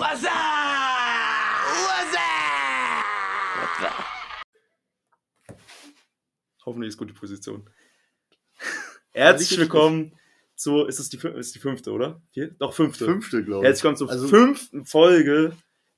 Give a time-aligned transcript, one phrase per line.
[0.00, 0.30] What's up?
[3.58, 5.58] What's up?
[6.64, 7.68] Hoffentlich ist gute Position.
[9.12, 10.18] Herzlich willkommen
[10.56, 12.22] zu, ist es die, ist die fünfte, oder?
[12.32, 12.52] Vier?
[12.58, 13.04] Doch, fünfte.
[13.04, 13.66] Fünfte, glaube ich.
[13.68, 15.52] Herzlich willkommen zur Also- fünften Folge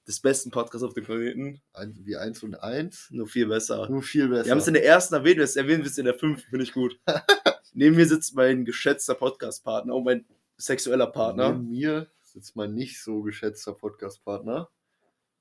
[0.09, 1.63] des besten Podcasts auf dem Planeten.
[1.73, 3.07] Ein, wie eins und eins.
[3.13, 3.89] Nur viel besser.
[3.89, 4.47] Nur viel besser.
[4.47, 6.65] Wir haben es in der ersten erwähnt, jetzt erwähnen wir es in der fünften, finde
[6.65, 6.99] ich gut.
[7.73, 10.25] Neben mir sitzt mein geschätzter Podcast-Partner und mein
[10.57, 11.53] sexueller Partner.
[11.53, 14.69] Neben mir sitzt mein nicht so geschätzter Podcast-Partner.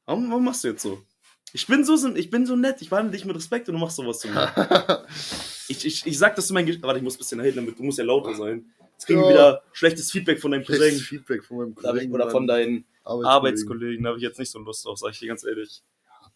[0.06, 1.02] Warum, warum machst du jetzt so?
[1.54, 3.98] Ich bin so, ich bin so nett, ich behandle dich mit Respekt und du machst
[3.98, 5.06] sowas zu mir.
[5.68, 6.66] Ich, ich, ich sag, dass du mein.
[6.66, 8.66] Ge Warte, ich muss ein bisschen nach hinten, damit du musst ja lauter sein.
[8.92, 9.34] Jetzt kriegen wir Ja.
[9.34, 11.00] wieder schlechtes Feedback von deinem Schlechtes Cousin.
[11.06, 12.12] Feedback von meinem Cousin.
[12.12, 13.26] oder von deinen Arbeitskollegen.
[13.32, 14.04] Arbeitskollegen.
[14.04, 15.82] Da habe ich jetzt nicht so Lust drauf, sag ich dir ganz ehrlich.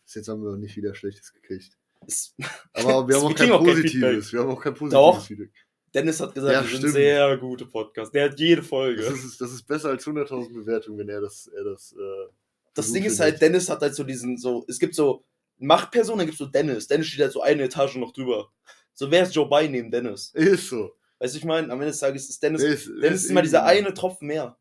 [0.06, 1.78] Bis jetzt haben wir nicht wieder Schlechtes gekriegt.
[2.08, 2.34] Es,
[2.72, 4.32] Aber wir haben auch kein kriegen auch kein positives.
[4.32, 5.26] wir haben auch kein positives Doch.
[5.26, 5.65] Feedback.
[5.96, 8.12] Dennis hat gesagt, Ja, wir sind sehr gute Podcasts.
[8.12, 9.02] Der hat jede Folge.
[9.02, 11.48] Das ist, das ist besser als 100.000 Bewertungen, wenn er das.
[11.48, 12.32] Er das, äh,
[12.74, 15.24] Das Ding ist halt, Dennis hat halt so diesen, so, es gibt so
[15.58, 16.88] Machtpersonen, dann gibt es so Dennis.
[16.88, 18.52] Dennis steht halt so eine Etage noch drüber.
[18.94, 20.32] So, wer ist Joe Biden neben Dennis?
[20.34, 20.96] Ist so.
[21.20, 23.64] Weißt du, ich meine, am Ende des Tages ist Dennis, ist, Dennis ist immer dieser
[23.64, 24.58] eine Tropfen mehr.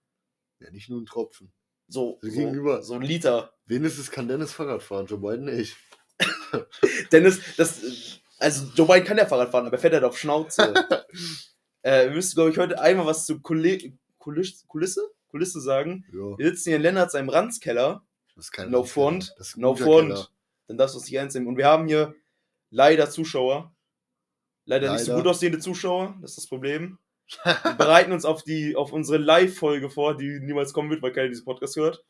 [0.61, 1.53] Ja, nicht nur ein Tropfen.
[1.89, 2.83] So, so, gegenüber.
[2.83, 3.53] so ein Liter.
[3.67, 5.77] Wenigstens kann Dennis Fahrrad fahren, Joe Biden nicht.
[7.13, 10.75] Dennis, das, also Joe Biden kann ja Fahrrad fahren, aber er fährt halt auf Schnauze.
[11.83, 15.03] äh, wir müssen, glaube ich, heute einmal was zu Kuli Kulis Kulisse?
[15.29, 16.05] Kulisse sagen.
[16.13, 18.05] Ja, Wir sitzen hier in Lennart seinem Ranzkeller.
[18.37, 20.09] das ist kein No front, no front.
[20.15, 20.29] Keller.
[20.69, 21.49] Dann darfst du es nicht ernst nehmen.
[21.49, 22.15] Und wir haben hier
[22.71, 23.75] leider Zuschauer.
[24.67, 25.23] Leider, nicht so Leider.
[25.23, 26.99] gut aussehende Zuschauer, das ist das Problem.
[27.45, 31.29] Wir bereiten uns auf, die, auf unsere Live-Folge vor, die niemals kommen wird, weil keiner
[31.29, 32.03] diesen Podcast hört.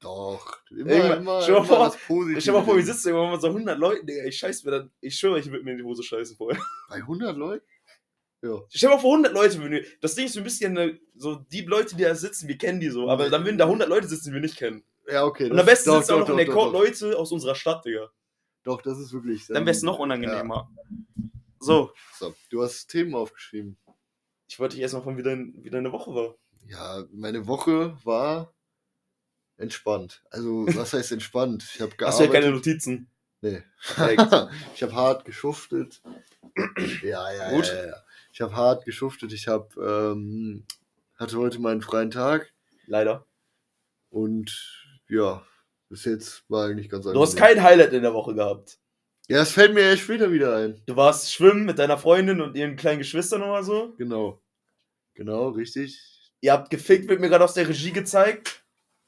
[0.00, 2.40] Doch, immer, Irgendwann- immer, dir immer vor- das Positive.
[2.40, 4.24] Stell mal vor, wir sitzen irgendwann mit so 100 Leuten, Digga.
[4.24, 6.60] Ich scheiß mir dann, ich schwöre, ich würde mir in die Hose scheißen vorher.
[6.88, 7.66] Bei 100 Leuten?
[8.42, 8.58] Ja.
[8.70, 9.84] Stell mal vor, 100 Leute würden wir.
[10.00, 12.80] Das Ding ist so ein bisschen, äh, so die Leute, die da sitzen, wir kennen
[12.80, 13.10] die so.
[13.10, 14.82] Aber dann würden da 100 Leute sitzen, die wir nicht kennen.
[15.06, 15.50] Ja, okay.
[15.50, 16.72] Und am besten sitzen auch noch in der Court.
[16.72, 18.10] Leute aus unserer Stadt, Digga.
[18.62, 19.46] Doch, das ist wirklich.
[19.48, 20.70] Dann wäre es noch unangenehmer.
[21.58, 23.76] So, So, du hast Themen aufgeschrieben.
[24.48, 26.34] ich wollte dich erstmal von wie, dein, wie deine Woche war.
[26.66, 28.54] Ja, meine Woche war
[29.60, 30.22] entspannt.
[30.30, 31.64] Also, was heißt entspannt?
[31.74, 33.08] Ich habe Hast du ja keine Notizen?
[33.42, 33.62] Nee.
[34.74, 36.02] Ich habe hart geschuftet.
[37.02, 37.68] ja, ja, Gut.
[37.68, 37.96] ja, ja.
[38.32, 39.32] Ich habe hart geschuftet.
[39.32, 39.68] Ich habe
[40.14, 40.64] ähm,
[41.16, 42.52] hatte heute meinen freien Tag
[42.86, 43.26] Leider.
[44.10, 44.50] und
[45.08, 45.42] ja,
[45.88, 48.78] bis jetzt war eigentlich ganz Du hast kein Highlight in der Woche gehabt.
[49.28, 50.82] Ja, das fällt mir erst später wieder ein.
[50.86, 53.94] Du warst schwimmen mit deiner Freundin und ihren kleinen Geschwistern oder so.
[53.96, 54.40] Genau.
[55.14, 56.32] Genau, richtig.
[56.40, 58.59] Ihr habt gefickt, wird mir gerade aus der Regie gezeigt.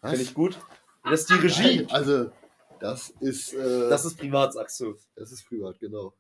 [0.05, 0.59] Finde ich gut.
[1.05, 1.77] Das ist die Regie.
[1.83, 2.31] Nein, also,
[2.81, 4.97] das ist, äh, Das ist privat, sagst du.
[5.15, 6.15] das ist privat, genau.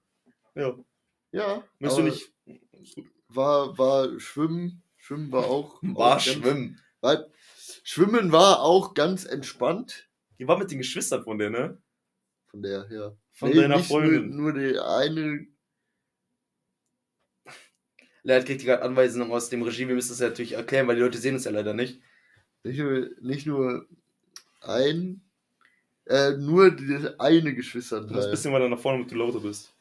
[0.54, 0.76] Ja.
[1.32, 1.64] Ja.
[1.78, 2.32] Willst du nicht.
[3.28, 4.82] War, war Schwimmen.
[4.96, 5.78] Schwimmen war auch.
[5.82, 6.80] War auch ganz- schwimmen.
[7.00, 7.26] War,
[7.82, 10.08] Schwimmen war auch ganz entspannt.
[10.38, 11.82] Die war mit den Geschwistern von der, ne?
[12.48, 13.16] Von der, ja.
[13.32, 14.30] Von deiner nicht Freundin.
[14.36, 15.46] Nur, nur die eine.
[18.22, 19.88] Leonard kriegt gerade Anweisungen aus dem Regie.
[19.88, 22.00] Wir müssen das ja natürlich erklären, weil die Leute sehen es ja leider nicht.
[22.64, 23.86] Nicht nur, nicht nur
[24.62, 25.20] ein.
[26.06, 28.24] Äh, nur die eine Du musst Geschwisterteil.
[28.24, 29.72] ein bisschen weiter nach vorne, damit du lauter bist.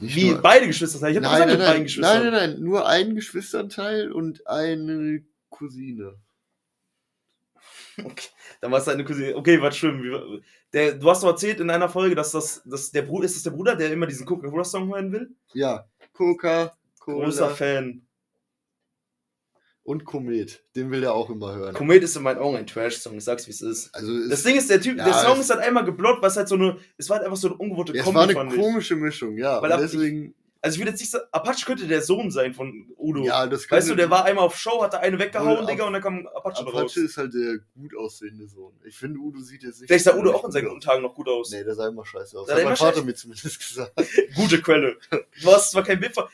[0.00, 0.30] Nicht Wie?
[0.30, 1.08] nur- Beide Geschwister?
[1.08, 2.22] Ich hab nein, nein, nein, Geschwistern.
[2.24, 6.14] nein, nein, nein, nur ein Geschwisterteil und eine Cousine.
[7.96, 8.28] Okay,
[8.60, 9.36] dann war es deine Cousine.
[9.36, 9.56] Okay.
[9.58, 10.40] Wie war-
[10.72, 13.44] Der, du hast doch erzählt in einer Folge, dass das, dass der Bruder, ist das
[13.44, 15.30] der Bruder, der immer diesen Coca-Cola-Song hören will?
[15.52, 18.03] Ja, Coca, Cola Großer Fan.
[19.84, 20.62] Und Komet.
[20.74, 21.74] Den will er auch immer hören.
[21.74, 23.94] Komet ist in meinen Augen ein Trash-Song, ich sag's wie es ist.
[23.94, 26.22] Also es, Das Ding ist, der Typ, Ja, der Song es- ist halt einmal geblockt,
[26.22, 28.32] was halt so eine, es war halt einfach so eine ungewohnte es Kombi, war eine
[28.34, 28.58] fand ich.
[28.60, 29.60] komische Mischung, ja.
[29.62, 33.22] Weil deswegen, Also ich würde jetzt nicht sagen, Apache könnte der Sohn sein von Udo.
[33.22, 35.84] ja, das weißt du, könnte- der war einmal auf Show, hat da eine weggehauen, Digga,
[35.84, 36.74] und dann kam Apache, raus.
[36.74, 38.72] Apache ist halt der gut aussehende Sohn.
[38.86, 39.88] Ich finde, Udo sieht jetzt nicht.
[39.90, 41.50] Vielleicht sah Udo auch in seinen gut guten Tagen noch gut aus.
[41.50, 42.46] Nee, der sah immer scheiße aus.
[42.48, 43.92] Sah Hat mein Vater scheiße- mir zumindest gesagt.
[44.36, 44.96] Gute Quelle.
[45.42, 46.24] Du hast zwar kein Bild von...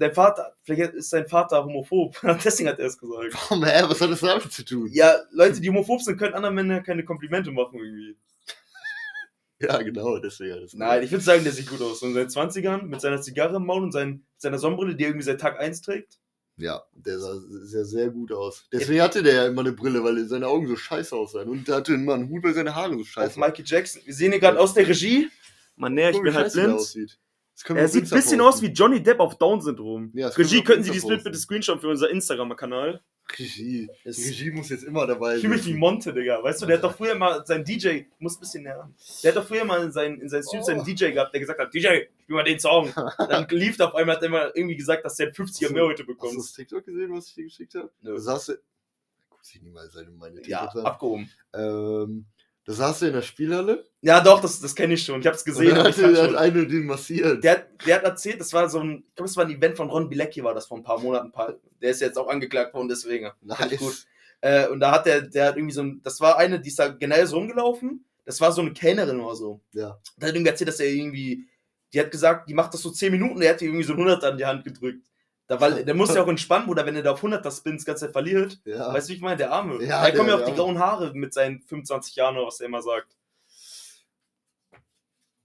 [0.00, 2.18] Dein Vater, vielleicht ist sein Vater homophob.
[2.42, 3.34] Deswegen hat er es gesagt.
[3.34, 3.82] Warum, hä?
[3.86, 4.88] Was hat das damit zu tun?
[4.90, 8.16] Ja, Leute, die homophob sind, können anderen Männern keine Komplimente machen irgendwie.
[9.62, 10.58] Ja, genau, deswegen.
[10.58, 12.00] das Nein, ich würde sagen, der sieht gut aus.
[12.00, 15.10] In seinen 20ern, mit seiner Zigarre im Maul und sein, mit seiner Sonnenbrille, die er
[15.10, 16.18] irgendwie seit Tag 1 trägt.
[16.56, 18.66] Ja, der sah sehr, sehr gut aus.
[18.72, 21.50] Deswegen hatte der ja immer eine Brille, weil seine Augen so scheiße aussahen.
[21.50, 24.00] Und der hatte immer einen Hut, weil seine Haare so Auf scheiße Michael Jackson.
[24.06, 25.28] Wir sehen hier gerade aus der Regie.
[25.76, 26.72] Mann, näher, ich bin halt blind.
[26.72, 27.18] aussieht.
[27.68, 30.10] Das Er sieht ein bisschen aus wie Johnny Depp auf Down-Syndrom.
[30.14, 33.00] Ja, das Regie, könnten Sie dieses Bild bitte screenshotten für unser Instagram-Kanal?
[33.38, 33.88] Regie.
[34.04, 35.78] Regie muss jetzt immer dabei Ich fühle mich wie sein.
[35.78, 36.42] Monte, Digga.
[36.42, 38.90] Weißt du, der hat doch früher mal sein DJ, muss ein bisschen näher.
[39.22, 40.84] Der hat doch früher mal in seinen, in seinen Streams seinen Oh.
[40.84, 41.86] DJ gehabt, der gesagt hat, DJ,
[42.22, 42.92] spiel mal den Song.
[43.18, 46.02] Dann lief der auf einmal, hat er immer irgendwie gesagt, dass der 50er mehr heute
[46.02, 46.38] Hast du bekommt.
[46.38, 47.90] das TikTok gesehen, was ich dir geschickt habe?
[48.02, 48.14] Nö.
[48.14, 48.58] Da saß er.
[49.28, 50.86] guckt sich niemals seine meine Ja, TikToks an.
[50.86, 51.30] abgehoben.
[51.54, 52.26] Ähm,
[52.64, 53.84] das saß du in der Spielhalle.
[54.02, 55.20] Ja, doch, das, das kenne ich schon.
[55.20, 55.68] Ich habe es Und gesehen.
[55.70, 56.36] dann aber hat, hat schon.
[56.36, 57.42] eine den massiert.
[57.44, 59.76] Der, hat- der hat erzählt, das war so ein, ich glaube, es war ein Event
[59.76, 61.32] von Ron Bilecki, war das vor ein paar Monaten.
[61.80, 63.30] Der ist jetzt auch angeklagt worden, deswegen.
[63.70, 64.06] Ich gut.
[64.42, 66.78] Äh, und da hat der, der hat irgendwie so ein, das war eine, die ist
[66.78, 68.04] da generell so rumgelaufen.
[68.24, 69.60] Das war so eine Kellnerin oder so.
[69.72, 69.98] Ja.
[70.16, 71.46] Der hat irgendwie erzählt, dass er irgendwie,
[71.92, 74.22] die hat gesagt, die macht das so 10 Minuten, der hat irgendwie so ein 100
[74.24, 75.02] an die Hand gedrückt.
[75.50, 77.84] Da, weil, der muss ja auch entspannen, Bruder, wenn er da auf 100 das Spins
[77.84, 78.60] ganze Zeit verliert.
[78.64, 78.94] Ja.
[78.94, 79.36] Weißt du, wie ich meine?
[79.36, 79.82] Der Arme.
[79.84, 82.66] Ja, da kommen ja auch die grauen Haare mit seinen 25 Jahren oder was er
[82.66, 83.16] immer sagt.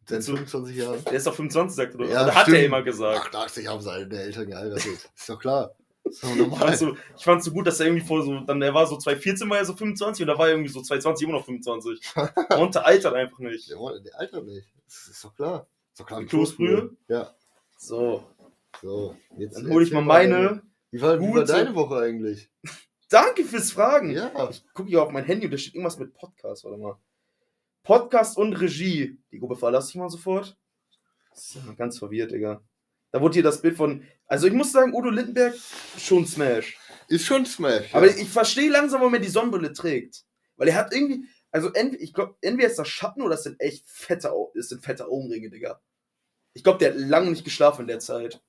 [0.08, 1.04] Seit so- 25 Jahren.
[1.06, 2.10] Der ist doch 25, sagt er, oder?
[2.10, 3.36] Ja, oder hat er immer gesagt.
[3.36, 5.10] 88 haben seine Eltern geheiratet.
[5.16, 5.72] Ist doch klar.
[6.04, 6.54] Ist doch normal.
[6.54, 8.86] Ich fand's so, ich fand's so gut, dass er irgendwie vor so, dann, er war
[8.86, 11.46] so 2014 war er so 25 und da war er irgendwie so 2020 immer noch
[11.46, 12.00] 25.
[12.60, 13.72] Und der altert einfach nicht.
[13.72, 14.68] Der, der Alter nicht.
[14.86, 15.66] Das ist doch klar.
[15.94, 16.24] Ist doch klar.
[16.26, 16.92] Kloßbrühe.
[17.08, 17.34] Ja.
[17.78, 18.24] So,
[18.82, 19.16] So.
[19.38, 20.62] Jetzt dann hole ich mal meine.
[20.92, 22.50] Wie war, wie war deine Woche eigentlich?
[23.10, 24.12] Danke fürs Fragen.
[24.12, 24.50] Ja.
[24.50, 26.98] Ich gucke hier auf mein Handy und da steht irgendwas mit Podcast, warte mal.
[27.84, 29.20] Podcast und Regie.
[29.32, 30.58] Die Gruppe verlasse ich mal sofort.
[31.34, 32.64] So, ganz verwirrt, Digga.
[33.12, 34.04] Da wurde hier das Bild von.
[34.28, 35.56] Also ich muss sagen, Udo Lindenberg
[35.98, 36.78] schon Smash.
[37.08, 37.94] Ist schon Smash.
[37.94, 38.18] Aber ja.
[38.18, 40.26] ich verstehe langsam, warum er die Sonnenbrille trägt.
[40.58, 41.26] Weil er hat irgendwie.
[41.52, 44.84] Also ent, ich glaube, entweder ist das Schatten oder das sind echt fette, das sind
[44.84, 45.80] fette Augenringe, Digga.
[46.54, 48.42] Ich glaube, der hat lange nicht geschlafen in der Zeit.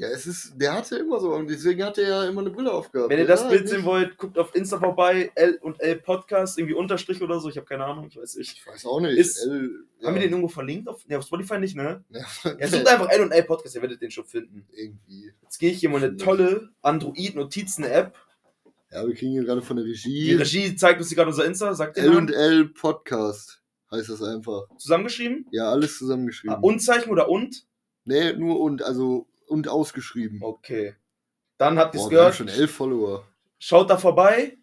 [0.00, 2.72] Ja, es ist, der hatte immer so und deswegen hat er ja immer eine Brille
[2.72, 3.10] aufgehabt.
[3.10, 6.58] Wenn ihr Ja, das Bild sehen wollt, guckt auf Insta vorbei, L und L Podcast,
[6.58, 8.52] irgendwie Unterstrich oder so, ich habe keine Ahnung, ich weiß nicht.
[8.58, 9.16] Ich weiß auch nicht.
[9.18, 10.88] Ist- L, Haben wir den irgendwo verlinkt?
[10.88, 12.02] Auf, ne, auf Spotify nicht, ne?
[12.10, 12.24] Ja,
[12.58, 14.66] Ja, sucht einfach L und L Podcast, ihr werdet den schon finden.
[14.74, 15.32] irgendwie.
[15.42, 18.14] Jetzt gehe ich hier mal eine tolle Android-Notizen-App.
[18.92, 20.34] Ja, wir kriegen hier gerade von der Die Regie.
[20.34, 23.58] Regie zeigt uns hier gerade unser Insta, sagt L und L Podcast
[23.92, 24.62] heißt das einfach.
[24.78, 25.46] zusammengeschrieben.
[25.52, 26.56] Ja, alles zusammengeschrieben.
[26.56, 27.66] Ah, Unzeichen oder und?
[28.04, 30.42] Nee, nur und, also und ausgeschrieben.
[30.42, 30.94] Okay.
[31.58, 32.34] Dann habt ihr es gehört.
[32.34, 33.26] schon elf Follower.
[33.58, 34.56] Schaut da vorbei.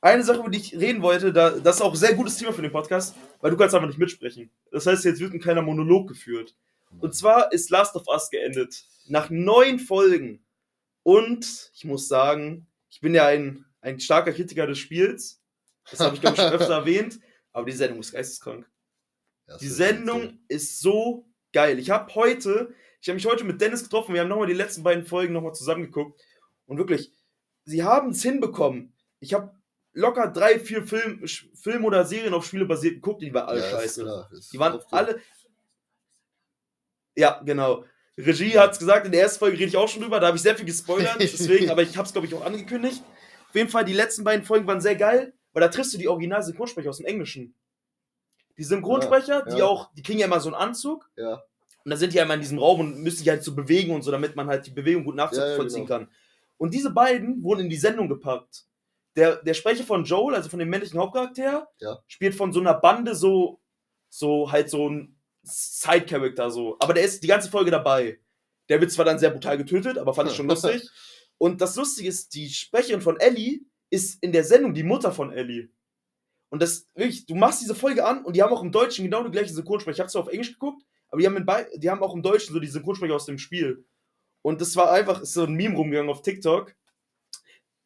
[0.00, 2.52] Eine Sache, über die ich reden wollte, da, das ist auch ein sehr gutes Thema
[2.52, 4.50] für den Podcast, weil du kannst einfach nicht mitsprechen.
[4.70, 6.54] Das heißt, jetzt wird ein kleiner Monolog geführt.
[7.00, 8.84] Und zwar ist Last of Us geendet.
[9.06, 10.44] Nach neun Folgen.
[11.02, 15.40] Und ich muss sagen, ich bin ja ein, ein starker Kritiker des Spiels.
[15.90, 17.18] Das habe ich, glaube ich, schon öfter erwähnt.
[17.52, 18.70] Aber die Sendung ist geisteskrank.
[19.48, 21.78] Ja, Die das Sendung ist so geil.
[21.78, 22.74] Ich habe heute,
[23.04, 24.14] ich habe mich heute mit Dennis getroffen.
[24.14, 26.18] Wir haben nochmal die letzten beiden Folgen nochmal zusammengeguckt.
[26.64, 27.12] Und wirklich,
[27.66, 28.94] sie haben es hinbekommen.
[29.20, 29.54] Ich habe
[29.92, 31.22] locker drei, vier Film,
[31.54, 34.04] Filme oder Serien auf Spiele basiert geguckt, die waren alle Ja, scheiße.
[34.04, 35.20] klar, Die waren alle.
[37.14, 37.84] Ja, genau.
[38.16, 40.38] Regie hat es gesagt, in der ersten Folge rede ich auch schon drüber, da habe
[40.38, 43.02] ich sehr viel gespoilert, deswegen, aber ich habe es, glaube ich, auch angekündigt.
[43.50, 46.08] Auf jeden Fall, die letzten beiden Folgen waren sehr geil, weil da triffst du die
[46.08, 47.54] Original-Synchronsprecher aus dem Englischen.
[48.56, 49.66] Die Synchronsprecher, Ja, die ja.
[49.66, 51.42] auch, die kriegen ja immer so einen Anzug Ja,
[51.84, 53.94] und da sind die ja immer in diesem Raum und müssen sich halt so bewegen
[53.94, 55.86] und so, damit man halt die Bewegung gut nachvollziehen ja, genau.
[55.86, 56.08] kann.
[56.56, 58.64] Und diese beiden wurden in die Sendung gepackt.
[59.16, 61.98] Der, der Sprecher von Joel, also von dem männlichen Hauptcharakter, Ja.
[62.06, 63.60] spielt von so einer Bande so,
[64.08, 66.76] so halt so ein Side-Character so.
[66.80, 68.18] Aber der ist die ganze Folge dabei.
[68.70, 70.88] Der wird zwar dann sehr brutal getötet, aber fand ich schon lustig.
[71.36, 73.60] Und das Lustige ist, die Sprecherin von Ellie
[73.90, 75.68] ist in der Sendung die Mutter von Ellie.
[76.48, 79.22] Und das wirklich, du machst diese Folge an und die haben auch im Deutschen genau
[79.24, 79.96] die gleiche Synchronsprecher.
[79.96, 82.52] Ich habe zwar auf Englisch geguckt, aber die haben, in die haben auch im Deutschen
[82.52, 83.84] so die Synchronsprecher aus dem Spiel.
[84.42, 86.74] Und das war einfach, ist so ein Meme rumgegangen auf TikTok.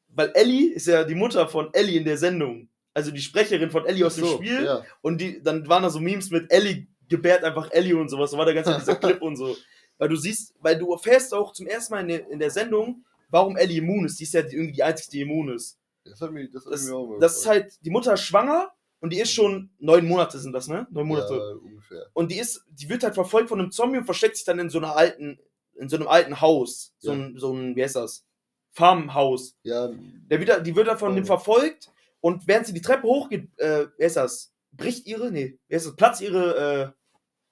[0.09, 2.69] Weil Ellie ist ja die Mutter von Ellie in der Sendung.
[2.95, 4.65] Also die Sprecherin von Ellie aus dem so, Spiel.
[4.65, 4.85] Ja.
[5.03, 8.31] Und die, dann waren da so Memes mit Ellie gebärt einfach Ellie und sowas.
[8.31, 9.57] Da war der ganze dieser Clip und so.
[9.99, 13.05] Weil du siehst, weil du erfährst auch zum ersten Mal in der, in der Sendung,
[13.29, 14.19] warum Ellie immun ist.
[14.19, 15.79] Die ist ja die, irgendwie die einzige, die immun ist.
[16.05, 18.73] Das hat mich, das hat Das, mir auch das ist halt, die Mutter ist schwanger
[19.01, 20.87] und die ist schon neun Monate sind das, ne?
[20.91, 21.35] Neun Monate.
[21.35, 22.07] Ja, ungefähr.
[22.15, 24.71] Und die ist, die wird halt verfolgt von einem Zombie und versteckt sich dann in
[24.71, 25.39] so einer alten,
[25.75, 26.95] in so einem alten Haus.
[26.99, 27.19] So, Ja.
[27.19, 28.25] ein, so ein, wie heißt das?
[28.73, 29.57] Farmhaus.
[29.63, 29.89] Ja,
[30.31, 31.15] Der wird, die wird dann von Oh.
[31.15, 31.91] dem verfolgt
[32.21, 34.53] und während sie die Treppe hochgeht, äh, wer ist das?
[34.73, 35.97] Bricht ihre, nee, wer ist das?
[35.97, 36.93] Platz ihre, äh,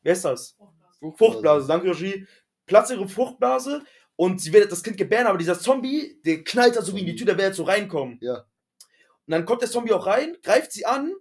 [0.03, 0.57] wer ist das?
[1.17, 2.27] Fruchtblase, danke Regie.
[2.67, 3.83] Platz ihre Fruchtblase
[4.17, 7.07] und sie wird das Kind gebären, aber dieser Zombie, der knallt da so wie in
[7.07, 8.19] die Tür, der will jetzt so reinkommen.
[8.21, 8.39] Ja.
[8.39, 11.13] Und dann kommt der Zombie auch rein, greift sie an,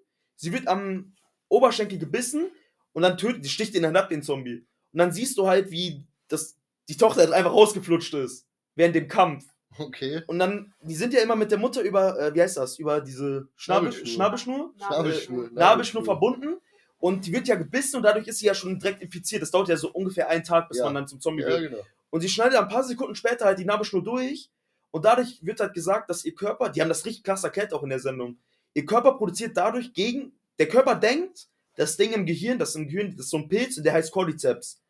[0.46, 1.14] sie wird am
[1.50, 2.50] Oberschenkel gebissen
[2.94, 4.66] und dann tötet, die sticht ihn dann ab, den Zombie.
[4.94, 6.56] Und dann siehst du halt, wie das,
[6.88, 9.46] die Tochter halt einfach rausgeflutscht ist, während dem Kampf.
[9.78, 10.22] Okay.
[10.28, 13.02] Und dann, die sind ja immer mit der Mutter über, äh, wie heißt das, über
[13.02, 14.74] diese Schnabel, Schnabelschnur.
[14.78, 15.50] Schnabelschnur, Nabelschnur.
[15.52, 16.58] Nabelschnur verbunden.
[16.98, 19.42] Und die wird ja gebissen und dadurch ist sie ja schon direkt infiziert.
[19.42, 20.86] Das dauert ja so ungefähr einen Tag, bis Ja.
[20.86, 21.72] man dann zum Zombie Ja, wird.
[21.72, 21.84] genau.
[22.10, 24.50] Und sie schneidet ein paar Sekunden später halt die Nabelschnur durch.
[24.92, 27.84] Und dadurch wird halt gesagt, dass ihr Körper, die haben das richtig krass erklärt auch
[27.84, 28.38] in der Sendung,
[28.76, 33.12] ihr Körper produziert dadurch gegen, der Körper denkt, das Ding im Gehirn, das im Gehirn,
[33.16, 34.82] das ist so ein Pilz und der heißt Cordyceps.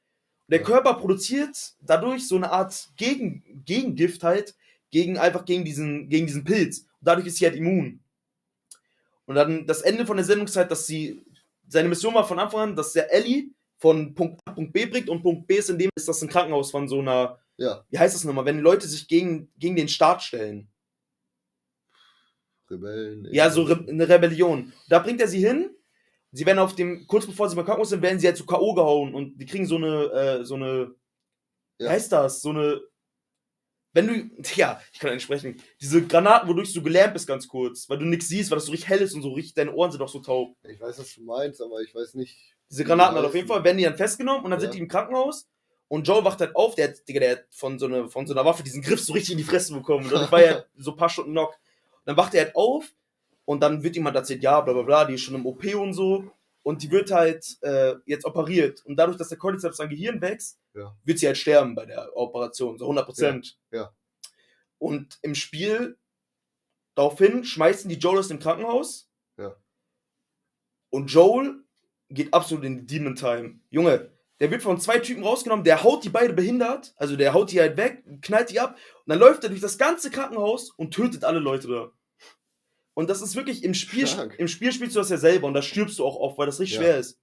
[0.47, 0.61] Und der.
[0.61, 4.55] Körper produziert dadurch so eine Art gegen, Gegengift halt,
[4.91, 6.85] gegen, einfach gegen diesen, gegen diesen Pilz.
[7.01, 8.01] dadurch ist sie halt immun.
[9.25, 11.23] Und dann das Ende von der Sendungszeit, dass sie,
[11.67, 15.09] seine Mission war von Anfang an, dass der Ellie von Punkt A Punkt B bringt
[15.09, 17.97] und Punkt B ist in dem, ist das ein Krankenhaus von so einer, Ja, wie
[17.97, 20.67] heißt das nochmal, wenn Leute sich gegen, gegen den Staat stellen.
[22.69, 23.27] Rebellen.
[23.31, 24.73] Ja, so Re eine Rebellion.
[24.89, 25.69] Da bringt er sie hin.
[26.31, 28.73] Sie werden auf dem, kurz bevor sie Krankenhaus sind, werden sie halt zu K.O.
[28.73, 30.93] gehauen und die kriegen so eine, äh, so eine,
[31.77, 31.91] wie Ja.
[31.91, 32.41] heißt das?
[32.41, 32.81] So eine,
[33.93, 37.89] wenn du, ja, ich kann nicht sprechen, diese Granaten, wodurch du gelähmt bist ganz kurz,
[37.89, 39.91] weil du nichts siehst, weil das so richtig hell ist und so richtig, deine Ohren
[39.91, 40.57] sind auch so taub.
[40.63, 42.37] Ich weiß, was du meinst, aber ich weiß nicht.
[42.69, 43.47] Diese Granaten halt auf jeden.
[43.47, 44.63] Fall, werden die dann festgenommen und dann Ja.
[44.65, 45.47] sind die im Krankenhaus
[45.87, 48.33] und Joel wacht halt auf, der hat, Digga, der hat von so, eine, von so
[48.33, 50.05] einer Waffe diesen Griff so richtig in die Fresse bekommen.
[50.07, 51.57] Und dann war er so ein paar Stunden knock.
[52.05, 52.85] Dann wacht er halt auf
[53.45, 55.93] und dann wird jemand erzählt, ja, bla bla bla, die ist schon im OP und
[55.93, 56.31] so.
[56.63, 58.83] Und die wird halt äh, jetzt operiert.
[58.85, 60.95] Und dadurch, dass der Cordyceps sein Gehirn wächst, Ja.
[61.03, 63.59] wird sie halt sterben bei der Operation, so 100 Prozent.
[63.71, 63.93] Ja, ja.
[64.79, 65.97] Und im Spiel,
[66.95, 69.07] daraufhin, schmeißen die Joel aus dem Krankenhaus.
[69.37, 69.55] Ja.
[70.89, 71.63] Und Joel
[72.09, 73.59] geht absolut in die Demon Time.
[73.69, 77.51] Junge, der wird von zwei Typen rausgenommen, der haut die beide behindert, also der haut
[77.51, 78.75] die halt weg, knallt die ab
[79.05, 81.91] und dann läuft er durch das ganze Krankenhaus und tötet alle Leute da.
[82.93, 84.35] Und das ist wirklich im Spiel, Stark.
[84.39, 86.59] im Spiel spielst du das ja selber und da stirbst du auch oft, weil das
[86.59, 86.83] richtig Ja.
[86.83, 87.19] schwer ist.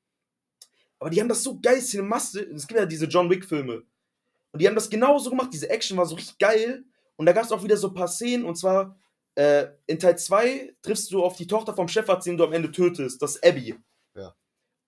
[0.99, 3.83] Aber die haben das so geil cinemastisch, es gibt ja diese John Wick Filme.
[4.53, 6.85] Und die haben das genauso gemacht, diese Action war so richtig geil
[7.17, 8.97] und da gab es auch wieder so ein paar Szenen und zwar
[9.35, 12.71] äh, in Teil 2 triffst du auf die Tochter vom Chefarzt, den du am Ende
[12.71, 13.75] tötest, das ist Abby.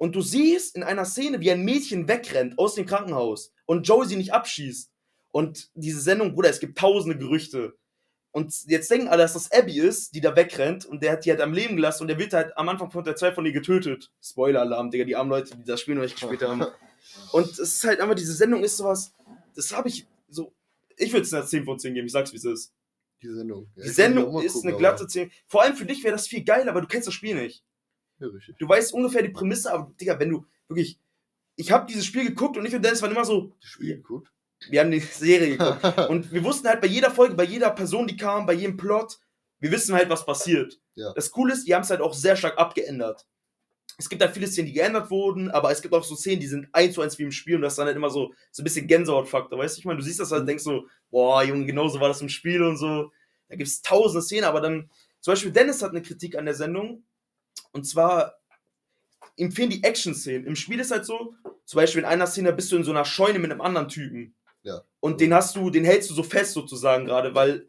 [0.04, 4.06] Und du siehst in einer Szene, wie ein Mädchen wegrennt aus dem Krankenhaus und Joey
[4.06, 4.90] sie nicht abschießt.
[5.30, 7.78] Und diese Sendung, Bruder, es gibt tausende Gerüchte.
[8.30, 11.30] Und jetzt denken alle, dass das Abby ist, die da wegrennt und der hat die
[11.30, 13.52] halt am Leben gelassen und der wird halt am Anfang von der 2 von ihr
[13.52, 14.12] getötet.
[14.22, 16.66] Spoiler-Alarm, Digga, die armen Leute, die das Spiel noch nicht gespielt haben.
[17.32, 19.14] Und es ist halt einfach, diese Sendung ist sowas,
[19.54, 20.52] das habe ich so,
[20.98, 22.74] ich würde es eine 10 von 10 geben, ich sag's wie es ist.
[23.22, 23.70] Die Sendung.
[23.74, 25.30] Ja, Die Sendung ist gucken, eine glatte 10.
[25.46, 27.64] Vor allem für dich wäre das viel geiler, aber du kennst das Spiel nicht.
[28.28, 28.56] Richtig.
[28.58, 30.98] Du weißt ungefähr die Prämisse, aber Digga, wenn du wirklich,
[31.56, 34.30] ich habe dieses Spiel geguckt und ich und Dennis waren immer so, Das Spiel gut.
[34.70, 35.84] wir haben die Serie geguckt.
[36.10, 39.18] Und wir wussten halt bei jeder Folge, bei jeder Person, die kam, bei jedem Plot,
[39.60, 40.80] wir wissen halt, was passiert.
[40.94, 41.12] Ja.
[41.14, 43.26] Das Coole ist, die haben es halt auch sehr stark abgeändert.
[43.96, 46.48] Es gibt halt viele Szenen, die geändert wurden, aber es gibt auch so Szenen, die
[46.48, 48.62] sind eins zu eins wie im Spiel und das ist dann halt immer so, so
[48.62, 49.80] ein bisschen Gänsehautfaktor, weißt du?
[49.80, 52.20] Ich meine, du siehst das halt und denkst so, boah, Junge, genau so war das
[52.20, 53.12] im Spiel und so.
[53.48, 54.90] Da gibt es tausende Szenen, aber dann,
[55.20, 57.04] zum Beispiel Dennis hat eine Kritik an der Sendung
[57.74, 58.38] und zwar,
[59.36, 60.46] ihm fehlen die Action-Szenen.
[60.46, 63.04] Im Spiel ist halt so, zum Beispiel in einer Szene bist du in so einer
[63.04, 64.34] Scheune mit einem anderen Typen.
[64.62, 64.82] Ja.
[65.00, 67.66] Und den hast du, den hältst du so fest sozusagen gerade, weil.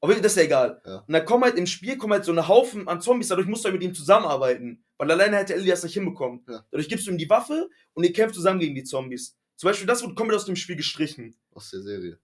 [0.00, 0.80] Aber das ist ja egal.
[0.86, 1.04] Ja.
[1.06, 3.64] Und dann kommen halt im Spiel kommen halt so eine Haufen an Zombies, dadurch musst
[3.64, 4.84] du halt mit ihm zusammenarbeiten.
[4.96, 6.44] Weil alleine hätte Ellie das nicht hinbekommen.
[6.48, 6.64] Ja.
[6.70, 9.36] Dadurch gibst du ihm die Waffe und ihr kämpft zusammen gegen die Zombies.
[9.56, 11.36] Zum Beispiel, das wird komplett aus dem Spiel gestrichen.
[11.52, 12.18] Aus der Serie.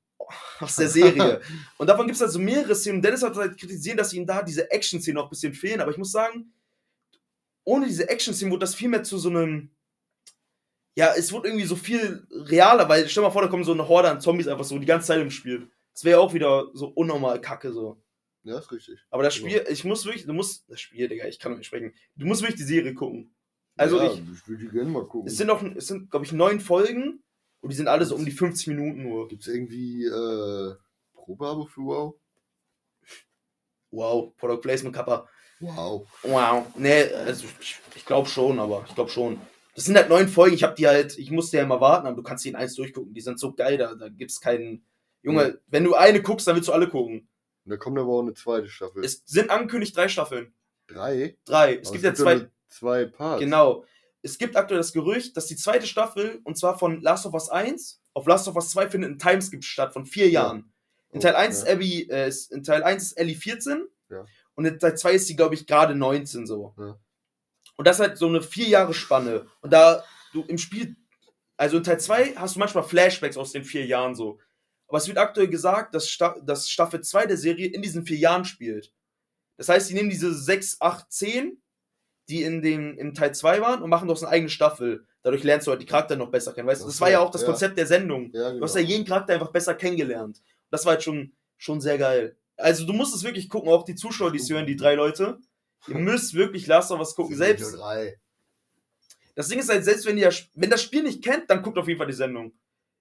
[0.61, 1.40] Aus der Serie.
[1.78, 3.02] und davon gibt es halt so mehrere Szenen.
[3.02, 5.80] Dennis hat halt kritisiert, dass ihm da diese Action-Szenen auch ein bisschen fehlen.
[5.80, 6.52] Aber ich muss sagen,
[7.64, 9.71] ohne diese Action-Szenen wurde das viel mehr zu so einem.
[10.97, 13.88] Ja, es wurde irgendwie so viel realer, weil stell mal vor, da kommen so eine
[13.88, 15.68] Horde an Zombies einfach so die ganze Zeit im Spiel.
[15.92, 18.00] Das wäre auch wieder so unnormal kacke so.
[18.44, 19.00] Ja, ist richtig.
[19.11, 21.66] Aber das Spiel, ich muss wirklich, du musst, das Spiel, Digga, ich kann doch nicht
[21.66, 21.94] sprechen.
[22.14, 23.35] Du musst wirklich die Serie gucken.
[23.76, 25.26] Also ja, ich, ich will die gerne mal gucken.
[25.26, 27.25] es sind noch, es sind, glaube ich, neun Folgen
[27.61, 29.26] und die sind alle so um die 50 Minuten nur.
[29.28, 30.75] Gibt es irgendwie äh,
[31.14, 32.14] Probeabo für WoW?
[33.90, 35.28] Wow, Product Placement Kappa.
[35.66, 36.06] Wow.
[36.23, 36.66] Wow.
[36.76, 39.38] Nee, also ich, ich glaube schon, aber ich glaube schon.
[39.75, 42.16] Das sind halt neun Folgen, ich habe die halt, ich musste ja immer warten, aber
[42.16, 43.12] du kannst die in eins durchgucken.
[43.12, 44.85] Die sind so geil, da, da gibt's keinen.
[45.23, 47.28] Junge, wenn du eine guckst, dann willst du alle gucken.
[47.64, 49.02] Und da kommt aber auch eine zweite Staffel.
[49.04, 50.52] Es sind angekündigt drei Staffeln.
[50.87, 51.37] Drei?
[51.47, 51.76] Drei.
[51.76, 52.50] Es Aber gibt ja zwei.
[52.68, 53.40] zwei Parts.
[53.40, 53.85] Genau.
[54.21, 57.49] Es gibt aktuell das Gerücht, dass die zweite Staffel, und zwar von Last of Us
[57.49, 60.42] 1 auf Last of Us 2 findet ein Timeskip statt von vier Ja.
[60.44, 60.73] Jahren.
[61.11, 61.64] In Oh, Teil 1 ja.
[61.64, 63.85] ist Abby, äh, in Teil 1 ist Ellie 14 Ja.
[64.54, 66.75] Und in Teil 2 ist sie, glaube ich, gerade 19 so.
[66.78, 66.99] Ja.
[67.76, 69.46] Und das ist halt so eine vier Jahre Spanne.
[69.61, 70.96] Und da du im Spiel,
[71.56, 74.38] also in Teil 2 hast du manchmal Flashbacks aus den vier Jahren so.
[74.88, 78.18] Aber es wird aktuell gesagt, dass, Sta dass Staffel 2 der Serie in diesen vier
[78.18, 78.92] Jahren spielt.
[79.56, 81.62] Das heißt, die nehmen diese 6, 8, 10,
[82.28, 85.06] die in dem, im Teil 2 waren und machen daraus eine eigene Staffel.
[85.23, 86.68] Dadurch lernst du halt die Charakter noch besser kennen.
[86.68, 87.46] Weißt du, das war ja auch das ja.
[87.49, 88.30] Konzept der Sendung.
[88.32, 88.64] Ja, Du genau.
[88.64, 90.42] hast ja jeden Charakter einfach besser kennengelernt.
[90.70, 92.37] Das war halt schon, schon sehr geil.
[92.56, 95.38] Also du musst es wirklich gucken, auch die Zuschauer, die es hören, die drei Leute.
[95.88, 97.37] Ihr müsst wirklich Last of Us gucken.
[97.37, 97.76] Selbst,
[99.34, 101.76] das Ding ist halt, selbst wenn ihr das, wenn das Spiel nicht kennt, dann guckt
[101.78, 102.52] auf jeden Fall die Sendung.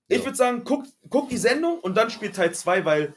[0.08, 0.26] Ich Ja.
[0.26, 3.16] würde sagen, guckt, guckt die Sendung und dann spielt Teil 2, weil,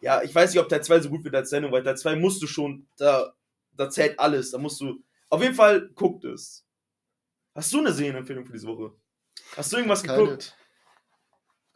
[0.00, 2.16] ja, ich weiß nicht, ob Teil 2 so gut wird als Sendung, weil Teil 2
[2.16, 3.34] musst du schon, da,
[3.76, 6.64] da zählt alles, da musst du, auf jeden Fall guckt es.
[7.54, 8.92] Hast du eine Serienempfehlung für diese Woche?
[9.56, 10.22] Hast du irgendwas Keine.
[10.22, 10.56] geguckt?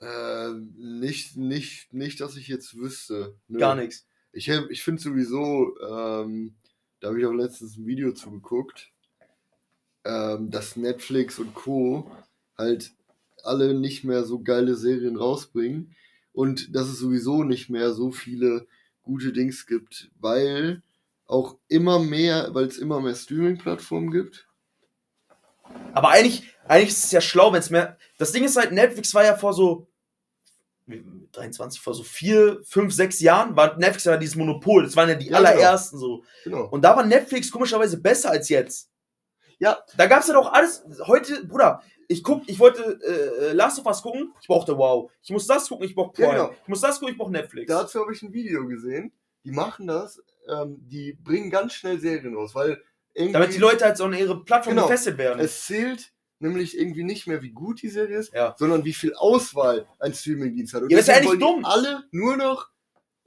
[0.01, 3.37] Äh, nicht, nicht, nicht, dass ich jetzt wüsste.
[3.49, 3.59] Nö.
[3.59, 4.07] Gar nichts.
[4.33, 6.55] Ich, ich finde sowieso, ähm,
[7.01, 8.93] da habe ich auch letztens ein Video zugeguckt,
[10.05, 12.11] ähm, dass Netflix und Co.
[12.59, 12.93] halt
[13.43, 15.95] alle nicht mehr so geile Serien rausbringen
[16.33, 18.67] und dass es sowieso nicht mehr so viele
[19.03, 20.83] gute Dings gibt, weil
[21.27, 24.47] auch immer mehr, weil es immer mehr Streaming-Plattformen gibt.
[25.95, 27.97] Aber eigentlich, eigentlich ist es ja schlau, wenn es mehr.
[28.19, 29.89] Das Ding ist halt, Netflix war ja vor so.
[30.87, 34.85] wie- 23, vor so vier, fünf, sechs Jahren war Netflix ja dieses Monopol.
[34.85, 35.51] Das waren ja die Ja, genau.
[35.51, 36.23] allerersten so.
[36.45, 36.67] Genau.
[36.69, 38.89] Und da war Netflix komischerweise besser als jetzt.
[39.59, 39.79] Ja.
[39.97, 40.85] Da gab's ja doch alles.
[41.07, 45.11] Heute, Bruder, ich guck, ich wollte äh, Last of Us gucken, ich brauchte Wow.
[45.23, 46.29] Ich muss das gucken, ich brauch Prime.
[46.29, 46.55] Ja, genau.
[46.63, 47.69] Ich muss das gucken, ich brauch Netflix.
[47.69, 49.13] Dazu habe ich ein Video gesehen.
[49.45, 52.81] Die machen das, ähm, die bringen ganz schnell Serien raus, weil
[53.33, 54.87] Damit die Leute halt so an ihre Plattform Genau.
[54.89, 55.41] gefesselt werden.
[55.41, 58.55] es zählt nämlich irgendwie nicht mehr, wie gut die Serie ist, Ja.
[58.59, 60.83] sondern wie viel Auswahl ein Streamingdienst hat.
[60.83, 61.65] Und Ja, ist ja eigentlich dumm.
[61.65, 62.69] alle nur noch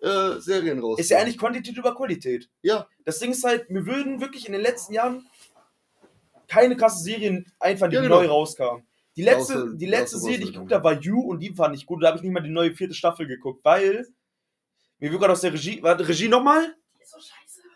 [0.02, 1.00] äh, Serien raus.
[1.00, 2.50] ist ja eigentlich Quantität über Qualität.
[2.62, 2.88] Ja.
[3.04, 5.28] Das Ding ist halt, wir würden wirklich in den letzten Jahren
[6.48, 8.22] keine krasse Serien einfach, die Ja, genau.
[8.22, 8.86] neu rauskamen.
[9.16, 11.76] Die letzte, Außer- die letzte Serie, die ich geguckt habe, war You und die fand
[11.76, 12.02] ich gut.
[12.04, 14.08] Da habe ich nicht mal die neue vierte Staffel geguckt, weil
[15.00, 15.82] mir wird gerade aus der Regie.
[15.84, 16.76] Warte, Regie nochmal?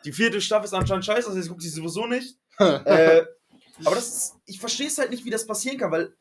[0.05, 2.37] Die vierte Staffel ist anscheinend scheiße, also jetzt guckt sie sowieso nicht.
[2.59, 3.23] äh,
[3.85, 6.13] aber das ist, ich verstehe es halt nicht, wie das passieren kann, weil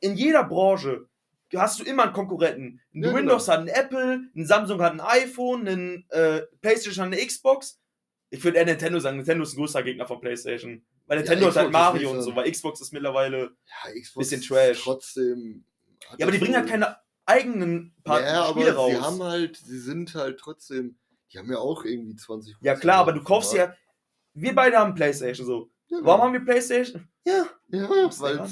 [0.00, 1.06] in jeder Branche
[1.54, 2.80] hast du immer einen Konkurrenten.
[2.94, 3.58] Ein Ja, Windows genau.
[3.58, 7.80] hat ein Apple, ein Samsung hat ein iPhone, ein äh, PlayStation hat eine Xbox.
[8.30, 10.82] Ich würde eher Nintendo sagen, Nintendo ist ein größer Gegner von PlayStation.
[11.06, 13.38] Weil Ja, Nintendo hat halt Xbox ist Mario nicht und so- weil Xbox ist mittlerweile.
[13.84, 14.82] ja, Xbox bisschen Trash.
[14.82, 15.64] Trotzdem.
[16.18, 18.90] Ja, aber die bringen halt keine eigenen Part Ja, Spiele raus.
[18.92, 20.96] sie haben halt, sie sind halt trotzdem,
[21.32, 23.74] die haben ja auch irgendwie 20 ja klar, aber du kaufst ja.
[24.34, 25.70] Wir beide haben PlayStation so.
[25.88, 27.08] ja Warum haben wir PlayStation?
[27.24, 27.88] Ja, Ja,
[28.20, 28.48] weil.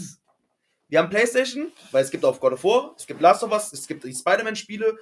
[0.88, 3.73] Wir haben PlayStation, weil es gibt auch God of War, es gibt Last of Us,
[3.73, 4.97] es gibt die Spider-Man-Spiele,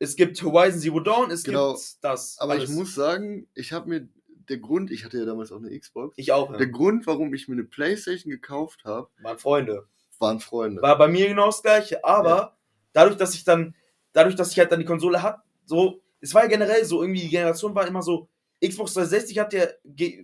[0.00, 1.74] es gibt Horizon Zero Dawn, es Genau.
[1.74, 2.38] gibt das.
[2.40, 2.70] Aber alles.
[2.70, 4.08] ich muss sagen, ich habe mir
[4.48, 6.14] der Grund, ich hatte ja damals auch eine Xbox.
[6.18, 6.50] Ich auch.
[6.56, 6.72] Der Ja.
[6.72, 9.86] Grund, warum ich mir eine Playstation gekauft habe, Waren Freunde.
[10.18, 10.82] waren Freunde.
[10.82, 12.02] War bei mir genau das gleiche.
[12.04, 12.56] Aber
[12.92, 13.76] dadurch, dass ich dann,
[14.12, 17.22] dadurch, dass ich halt dann die Konsole hatte, so, es war ja generell so, irgendwie
[17.22, 18.28] die Generation war immer so,
[18.64, 19.66] Xbox 360 hat ja,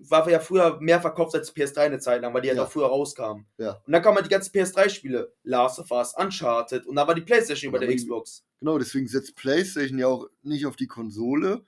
[0.08, 2.64] war ja früher mehr verkauft als PS3 eine Zeit lang, weil die halt Ja.
[2.64, 3.46] auch früher rauskamen.
[3.58, 3.80] Ja.
[3.86, 7.20] Und dann kamen halt die ganzen PS3-Spiele, Last of Us, Uncharted, und dann war die
[7.20, 8.44] Playstation über der Xbox.
[8.58, 11.62] Genau, deswegen setzt PlayStation ja auch nicht auf die Konsole,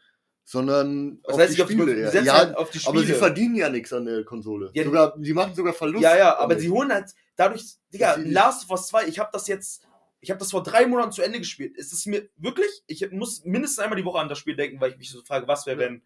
[0.45, 1.95] sondern Das auf heißt, die ich Spiele.
[1.95, 2.23] die ja.
[2.23, 2.99] ja, halt auf die Spiele.
[2.99, 4.71] aber sie verdienen ja nichts an der Konsole.
[4.75, 6.03] Ja, sogar, die machen sogar Verlust.
[6.03, 9.47] Ja, ja, aber sie holen halt dadurch, Digga, Last of Us 2, ich habe das
[9.49, 9.83] jetzt,
[10.27, 11.77] ich habe das vor drei Monaten zu Ende gespielt.
[11.79, 14.91] Es ist mir wirklich, ich muss mindestens einmal die Woche an das Spiel denken, weil
[14.91, 15.87] ich mich so frage, was wäre, Ja.
[15.89, 16.03] wenn.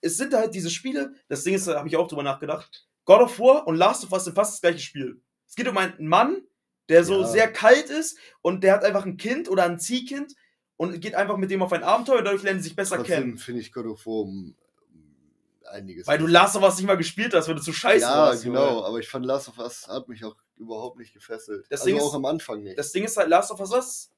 [0.00, 2.86] Es sind halt diese Spiele, das Ding ist, da habe ich auch drüber nachgedacht.
[3.04, 5.20] God of War und Last of Us sind fast das gleiche Spiel.
[5.48, 6.42] Es geht um einen Mann,
[6.88, 7.26] der so Ja.
[7.26, 10.34] sehr kalt ist und der hat einfach ein Kind oder ein Ziehkind
[10.76, 13.38] und geht einfach mit dem auf ein Abenteuer, dadurch lernen sie sich besser Trotzdem kennen.
[13.38, 14.54] finde ich God of War um,
[15.68, 16.06] einiges.
[16.06, 18.44] Weil du Last of Us nicht mal gespielt hast, weil du zu scheiße Ja, warst.
[18.44, 18.86] genau, Junge.
[18.86, 21.66] aber ich fand Last of Us hat mich auch überhaupt nicht gefesselt.
[21.70, 22.78] Das also Ding auch ist- am Anfang nicht.
[22.78, 24.10] Das Ding ist halt, Last of Us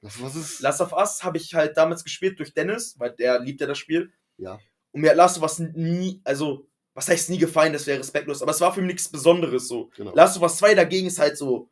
[0.00, 0.60] Was, was ist?
[0.60, 3.78] Last of Us habe ich halt damals gespielt durch Dennis, weil der liebt ja das
[3.78, 4.12] Spiel.
[4.36, 4.58] Ja.
[4.92, 8.42] Und mir hat Last of Us nie, also, was heißt nie gefallen, das wäre respektlos,
[8.42, 9.90] aber es war für mich nichts Besonderes so.
[9.96, 10.14] Genau.
[10.14, 11.70] Last of Us 2 dagegen ist halt so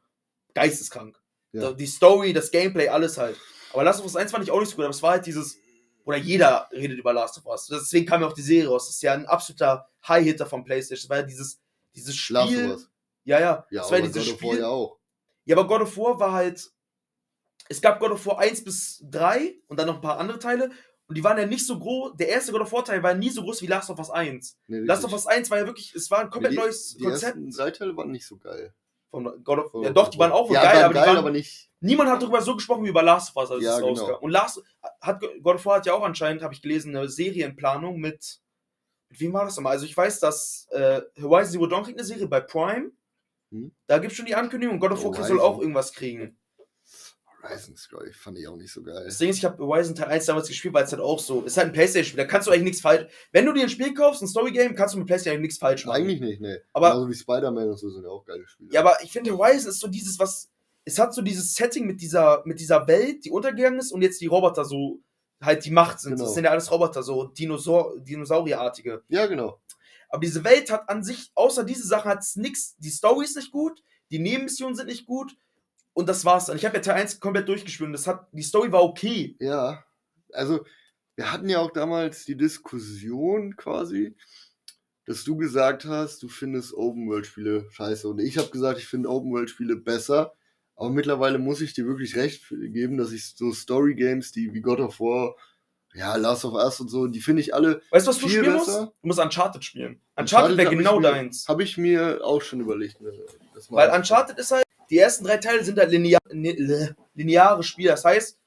[0.55, 1.20] geisteskrank.
[1.53, 1.73] Ja.
[1.73, 3.37] Die Story, das Gameplay, alles halt.
[3.73, 5.27] Aber Last of Us 1 fand ich auch nicht so gut, aber es war halt
[5.27, 5.59] dieses,
[6.05, 7.66] oder jeder redet über Last of Us.
[7.66, 8.87] Deswegen kam ja auch die Serie raus.
[8.87, 11.03] Das ist ja ein absoluter High-Hitter von PlayStation.
[11.03, 11.61] Das war ja dieses,
[11.94, 12.35] dieses Spiel.
[12.37, 12.90] Last of Us.
[13.31, 13.66] Ja, ja.
[13.71, 14.61] Ja, das war aber dieses God of War Spiel.
[14.61, 14.99] ja auch.
[15.45, 16.71] Ja, aber God of War war halt.
[17.69, 20.71] Es gab God of War 1 bis 3 und dann noch ein paar andere Teile.
[21.07, 22.16] Und die waren ja nicht so groß.
[22.16, 24.59] Der erste God of War Teil war nie so groß wie Last of Us 1.
[24.66, 25.12] Nee, Last of.
[25.12, 27.71] Us 1 war ja wirklich, es war ein komplett die, neues Die Konzept ersten drei
[27.71, 28.75] Teile waren nicht so geil.
[29.11, 31.16] von God of Ja, doch, die waren auch ja, geil, waren aber, geil, die waren,
[31.19, 31.71] aber nicht.
[31.81, 33.88] niemand hat darüber so gesprochen wie über Last of Us, als Ja, es genau.
[33.90, 34.25] rauskam.
[34.25, 34.62] Und Last,
[35.01, 38.40] hat, God of War hat ja auch anscheinend, habe ich gelesen, eine Serienplanung mit.
[39.09, 39.73] Mit wem war das nochmal?
[39.73, 42.90] Also ich weiß, dass äh, Horizon Zero Dawn kriegt eine Serie bei Prime.
[43.51, 43.73] Hm?
[43.87, 45.27] Da gibt es schon die Ankündigung, God of War Horizon.
[45.27, 46.39] soll auch irgendwas kriegen.
[47.43, 49.03] Horizon Story fand ich auch nicht so geil.
[49.07, 51.41] Das Ding ist, ich habe Horizon Teil 1 damals gespielt, weil es halt auch so
[51.43, 53.11] ist halt ein Playstation-Spiel, da kannst du eigentlich nichts falsch.
[53.33, 55.87] Wenn du dir ein Spiel kaufst, ein Story-Game, kannst du mit Playstation eigentlich nichts falsch
[55.87, 55.97] machen.
[56.03, 56.59] Eigentlich nicht, nee.
[56.75, 58.71] Aber- Genauso wie Spider-Man und so sind ja auch geile Spiele.
[58.73, 60.51] Ja, aber ich finde Horizon ist so dieses, was.
[60.85, 64.21] Es hat so dieses Setting mit dieser, mit dieser Welt, die untergegangen ist und jetzt
[64.21, 65.01] die Roboter so
[65.41, 66.13] halt die Macht sind.
[66.13, 66.25] Genau.
[66.25, 69.03] Das sind ja alles Roboter, so Dinosaur, Dinosaurierartige.
[69.09, 69.61] ja genau.
[70.11, 72.77] Aber diese Welt hat an sich, außer diese Sachen, hat es nichts.
[72.79, 75.37] Die Story ist nicht gut, die Nebenmissionen sind nicht gut
[75.92, 76.57] und das war's dann.
[76.57, 79.37] Ich habe ja Teil 1 komplett durchgespielt das hat, die Story war okay.
[79.38, 79.85] Ja,
[80.33, 80.64] also
[81.16, 84.16] wir hatten ja auch damals die Diskussion quasi,
[85.07, 88.09] dass du gesagt hast, du findest Open-World-Spiele scheiße.
[88.09, 90.33] Und ich habe gesagt, ich finde Open-World-Spiele besser.
[90.77, 94.81] Aber mittlerweile muss ich dir wirklich recht geben, dass ich so Story-Games, die wie God
[94.81, 95.37] of War
[95.94, 97.83] Ja, Last of Us und so, die finde ich alle.
[97.90, 98.66] Weißt du, was du Viel spielen musst?
[98.66, 98.92] besser.
[99.03, 100.00] Du musst Uncharted spielen.
[100.16, 101.48] Uncharted wäre hab ich genau deins.
[101.48, 102.96] Habe ich mir auch schon überlegt.
[103.68, 103.90] Weil.
[103.90, 107.90] Uncharted ist halt, die ersten drei Teile sind halt linear, ne- lineare Spiele.
[107.90, 108.38] Das heißt,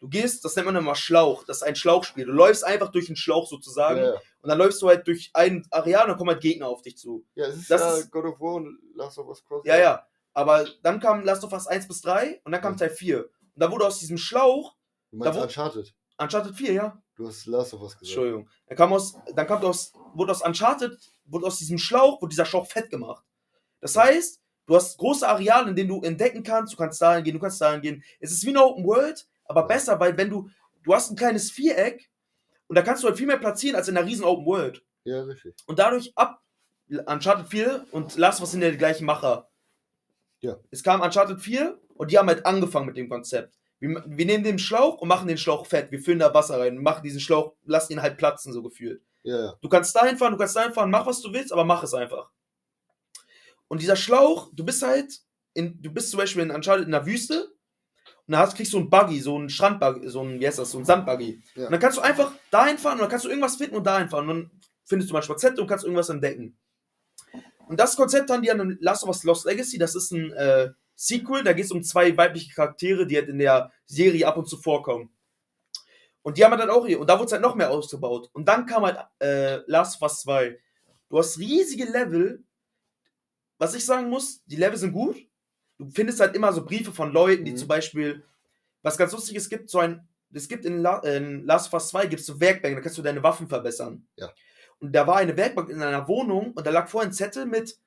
[0.00, 2.26] du gehst, das nennt man immer Schlauch, das ist ein Schlauchspiel.
[2.26, 5.66] Du läufst einfach durch einen Schlauch sozusagen Ja, und dann läufst du halt durch ein
[5.70, 7.24] Areal und dann kommen halt Gegner auf dich zu.
[7.34, 9.62] ja, es ist Das ja ist- God of War und Last of Us Cross.
[9.64, 10.06] Ja, ja.
[10.32, 12.76] Aber dann kam Last of Us 1 bis 3 und dann kam.
[12.76, 13.24] Teil 4.
[13.24, 14.76] Und da wurde aus diesem Schlauch,
[15.10, 15.92] Du meinst Da wo- Uncharted.
[16.20, 17.02] Uncharted 4, ja.
[17.16, 18.02] Du hast Last of Us gesagt.
[18.02, 18.48] Entschuldigung.
[18.66, 22.44] Dann kam aus, dann kam aus, wurde aus Uncharted, wurde aus diesem Schlauch, wurde dieser
[22.46, 23.24] Schlauch fett gemacht.
[23.80, 27.34] Das heißt, du hast große Areale, in denen du entdecken kannst, du kannst dahin gehen,
[27.34, 28.02] du kannst dahin gehen.
[28.20, 29.66] Es ist wie eine Open World, aber Ja.
[29.66, 30.48] besser, weil wenn du,
[30.82, 32.10] du hast ein kleines Viereck
[32.68, 34.84] und da kannst du halt viel mehr platzieren als in einer riesen Open World.
[35.04, 35.54] Ja, richtig.
[35.66, 36.42] Und dadurch ab
[36.88, 39.48] Uncharted 4 und Last Us sind ja die gleichen Macher.
[40.40, 40.56] Ja.
[40.70, 43.59] Es kam Uncharted 4 und die haben halt angefangen mit dem Konzept.
[43.80, 45.90] Wir, wir nehmen den Schlauch und machen den Schlauch fett.
[45.90, 49.02] Wir füllen da Wasser rein und machen diesen Schlauch, lassen ihn halt platzen, so gefühlt.
[49.22, 49.54] Ja.
[49.60, 51.94] Du kannst dahin fahren, du kannst dahin fahren, mach was du willst, aber mach es
[51.94, 52.30] einfach.
[53.68, 55.20] Und dieser Schlauch, du bist halt,
[55.54, 57.52] in, du bist zum Beispiel in Uncharted in der Wüste
[58.26, 60.70] und da hast, kriegst du einen Buggy, so einen Strandbuggy, so einen, wie heißt das,
[60.70, 61.42] so einen Sandbuggy.
[61.54, 61.66] Ja.
[61.66, 64.08] Und dann kannst du einfach dahin fahren und dann kannst du irgendwas finden und dahin
[64.08, 64.28] fahren.
[64.28, 64.50] Und dann
[64.84, 66.56] findest du manchmal Zettel und kannst irgendwas entdecken.
[67.68, 70.70] Und das Konzept haben die an Last of Us Lost Legacy, das ist ein äh,
[71.00, 74.46] Sequel, da geht es um zwei weibliche Charaktere, die halt in der Serie ab und
[74.46, 75.10] zu vorkommen.
[76.20, 78.28] Und die haben halt dann auch hier, und da wurde es halt noch mehr ausgebaut.
[78.34, 80.58] Und dann kam halt äh, Last of Us 2.
[81.08, 82.44] Du hast riesige Level.
[83.56, 85.16] Was ich sagen muss, die Level sind gut.
[85.78, 87.56] Du findest halt immer so Briefe von Leuten, die Mhm.
[87.56, 88.22] zum Beispiel,
[88.82, 91.72] was ganz lustig ist, es gibt so ein, es gibt in, La, in Last of
[91.74, 94.06] Us 2 gibt es so Werkbänke, da kannst du deine Waffen verbessern.
[94.16, 94.30] Ja.
[94.78, 97.78] Und da war eine Werkbank in einer Wohnung und da lag vorher ein Zettel mit,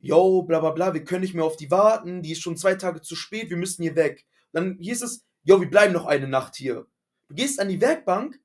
[0.00, 2.74] yo, bla bla bla, wir können nicht mehr auf die warten, die ist schon zwei
[2.74, 4.24] Tage zu spät, wir müssen hier weg.
[4.52, 6.86] Dann hieß es, yo, wir bleiben noch eine Nacht hier.
[7.28, 8.40] Du gehst an die Werkbank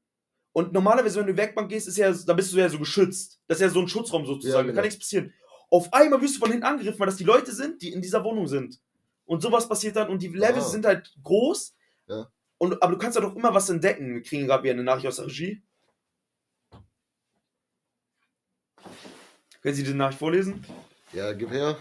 [0.52, 2.80] und normalerweise, wenn du in die Werkbank gehst, ist ja, da bist du ja so
[2.80, 3.40] geschützt.
[3.48, 4.76] Das ist ja so ein Schutzraum sozusagen, Ja, da genau.
[4.76, 5.34] kann nichts passieren.
[5.70, 8.24] Auf einmal wirst du von hinten angegriffen, weil das die Leute sind, die in dieser
[8.24, 8.80] Wohnung sind.
[9.26, 10.70] Und sowas passiert dann und die Levels Ah.
[10.70, 11.76] sind halt groß.
[12.08, 12.30] Ja.
[12.60, 14.14] Und, aber du kannst ja doch immer was entdecken.
[14.14, 15.64] Wir kriegen gerade wieder eine Nachricht aus der Regie.
[19.62, 20.66] Können Sie die Nachricht vorlesen?
[21.14, 21.78] Ja, gib her.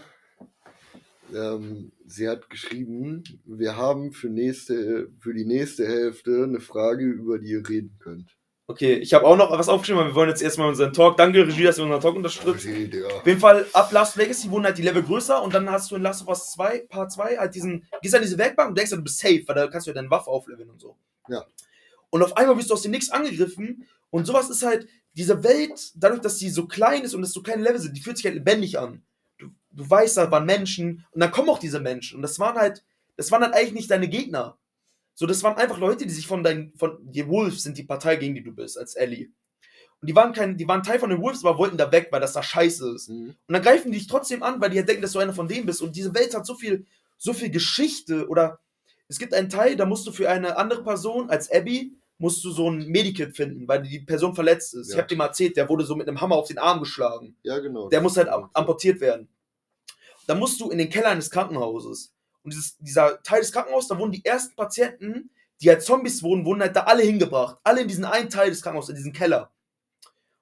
[1.33, 7.39] Ähm, sie hat geschrieben, wir haben für, nächste, für die nächste Hälfte eine Frage, über
[7.39, 8.37] die ihr reden könnt.
[8.67, 11.17] Okay, ich habe auch noch was aufgeschrieben, aber wir wollen jetzt erstmal unseren Talk.
[11.17, 12.65] Danke, Regie, dass ihr unseren Talk unterstützt.
[12.65, 13.03] Okay.
[13.05, 15.95] Auf jeden Fall, ab Last Legacy wurden halt die Level größer und dann hast du
[15.95, 18.91] in Last of Us 2, Part 2, halt diesen, gehst an diese Werkbank und denkst,
[18.91, 20.95] du bist safe, weil da kannst du ja deine Waffe aufleveln und so.
[21.27, 21.43] Ja.
[22.11, 25.91] Und auf einmal wirst du aus dem Nix angegriffen und sowas ist halt, diese Welt,
[25.95, 28.25] dadurch, dass sie so klein ist und es so kleine Level sind, die fühlt sich
[28.25, 29.03] halt lebendig an.
[29.75, 32.83] Du, weißt, da waren Menschen und dann kommen auch diese Menschen und das waren halt,
[33.17, 34.57] das waren halt eigentlich nicht deine Gegner.
[35.15, 38.15] So, das waren einfach Leute, die sich von deinen, von, die Wolves sind die Partei,
[38.15, 39.29] gegen die du bist, als Ellie.
[40.01, 42.19] Und die waren kein, die waren Teil von den Wolves, aber wollten da weg, weil
[42.21, 43.09] das da scheiße ist.
[43.09, 43.29] Mhm.
[43.47, 45.47] Und dann greifen die dich trotzdem an, weil die halt denken, dass du einer von
[45.47, 45.81] denen bist.
[45.81, 46.85] Und diese Welt hat so viel,
[47.17, 48.27] so viel Geschichte.
[48.27, 48.59] Oder
[49.07, 52.51] es gibt einen Teil, da musst du für eine andere Person, als Abby, musst du
[52.51, 54.89] so ein Medikit finden, weil die Person verletzt ist.
[54.89, 55.01] Ich Ja.
[55.01, 57.35] hab dir mal erzählt, der wurde so mit einem Hammer auf den Arm geschlagen.
[57.43, 57.87] Ja, genau.
[57.89, 59.29] Der muss halt am- amputiert werden.
[60.27, 62.13] Dann musst du in den Keller eines Krankenhauses.
[62.43, 65.29] Und dieses, dieser Teil des Krankenhauses, da wurden die ersten Patienten,
[65.61, 67.57] die halt Zombies wurden, wurden halt da alle hingebracht.
[67.63, 69.51] Alle in diesen einen Teil des Krankenhauses, in diesen Keller.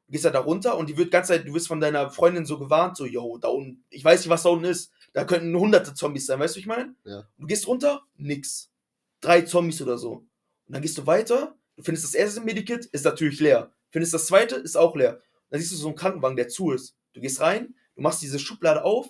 [0.07, 2.45] Du gehst halt da runter und die wird ganz Zeit, du wirst von deiner Freundin
[2.45, 4.91] so gewarnt, so, yo, da unten, ich weiß nicht, was da unten ist.
[5.13, 6.95] Da könnten hunderte Zombies sein, weißt du, ich meine?
[7.03, 7.27] Ja.
[7.37, 8.71] Du gehst runter, nix.
[9.19, 10.25] Drei Zombies oder so.
[10.67, 13.71] Und dann gehst du weiter, du findest das erste Medikit, ist natürlich leer.
[13.91, 15.21] Findest das zweite, ist auch leer.
[15.49, 16.95] Dann siehst du so einen Krankenwagen, der zu ist.
[17.13, 19.09] Du gehst rein, du machst diese Schublade auf,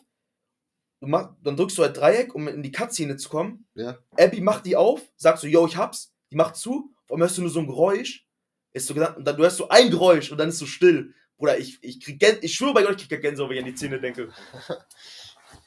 [1.09, 3.65] mach, dann drückst du halt Dreieck, um in die Cutscene zu kommen.
[3.73, 3.97] Ja.
[4.17, 6.13] Abby macht die auf, sagst so, yo, ich hab's.
[6.31, 8.27] Die macht zu, auf einmal hörst du nur so ein Geräusch.
[8.73, 11.13] Ist so gesagt, und dann du hörst so ein Geräusch und dann ist so still.
[11.37, 13.75] Bruder, ich, ich krieg ich schwöre bei Gott, ich krieg Gänsehaut, wenn ich an die
[13.75, 14.31] Zähne denke.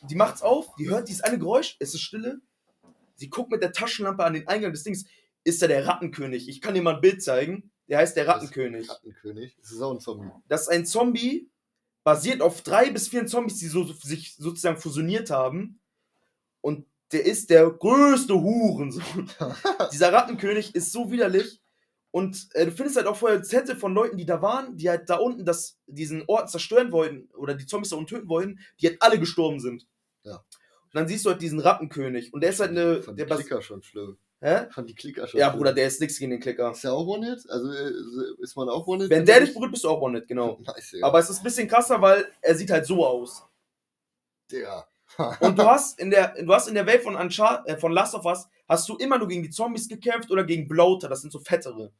[0.08, 2.40] Die macht's auf, die hört dieses eine Geräusch, es ist Stille.
[3.16, 5.04] Sie guckt mit der Taschenlampe an den Eingang des Dings.
[5.44, 6.48] Ist da der Rattenkönig?
[6.48, 7.70] Ich kann dir mal ein Bild zeigen.
[7.88, 8.88] Der heißt der Das- Rattenkönig.
[8.88, 9.56] Rattenkönig.
[9.60, 10.30] Das ist auch ein Zombie.
[10.48, 11.50] Das ist ein Zombie,
[12.04, 15.80] basiert auf drei bis vier Zombies, die so, sich sozusagen fusioniert haben.
[16.60, 19.30] Und der ist der größte Hurensohn.
[19.92, 21.60] Dieser Rattenkönig ist so widerlich.
[22.10, 25.10] Und äh, du findest halt auch vorher Zettel von Leuten, die da waren, die halt
[25.10, 28.86] da unten das, diesen Ort zerstören wollten oder die Zombies da unten töten wollten, die
[28.86, 29.88] halt alle gestorben sind.
[30.22, 30.36] Ja.
[30.36, 32.32] Und dann siehst du halt diesen Rattenkönig.
[32.32, 33.02] Und der ist halt eine.
[33.02, 34.16] Fand Der Klicker schon schlimm.
[34.44, 34.66] Hä?
[34.70, 35.48] Fand die Klicker schon Ja.
[35.48, 36.70] Bruder, der ist nix gegen den Klicker.
[36.70, 37.48] Ist der auch One-Hit?
[37.48, 37.92] Also äh,
[38.42, 39.08] ist man auch One-Hit?
[39.08, 40.60] Wenn der dich berührt, bist du auch One-Hit, genau.
[40.66, 40.96] Nice.
[41.00, 43.42] Aber es ist ein bisschen krasser, weil er sieht halt so aus.
[44.52, 44.86] Digga.
[45.40, 48.14] Und du hast in der, du hast in der Welt von, Unchar äh, von Last
[48.14, 51.32] of Us, hast du immer nur gegen die Zombies gekämpft oder gegen Bloater, das sind
[51.32, 51.90] so fettere.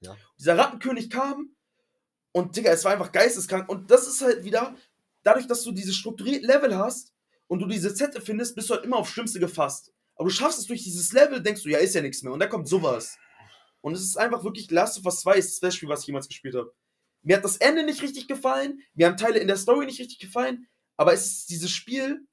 [0.00, 0.16] Ja.
[0.36, 1.54] Dieser Rattenkönig kam
[2.32, 3.68] und, Digga, es war einfach geisteskrank.
[3.68, 4.74] Und das ist halt wieder,
[5.22, 7.12] dadurch, dass du diese strukturierten Level hast
[7.46, 9.93] und du diese Zettel findest, bist du halt immer aufs Schlimmste gefasst.
[10.16, 12.32] Aber du schaffst es durch dieses Level, denkst du, ja, ist ja nichts mehr.
[12.32, 13.16] Und dann kommt sowas.
[13.80, 16.06] Und es ist einfach wirklich Last of Us 2 ist das beste Spiel, was ich
[16.06, 16.72] jemals gespielt habe.
[17.22, 20.18] Mir hat das Ende nicht richtig gefallen, mir haben Teile in der Story nicht richtig
[20.18, 22.26] gefallen, aber es ist dieses Spiel,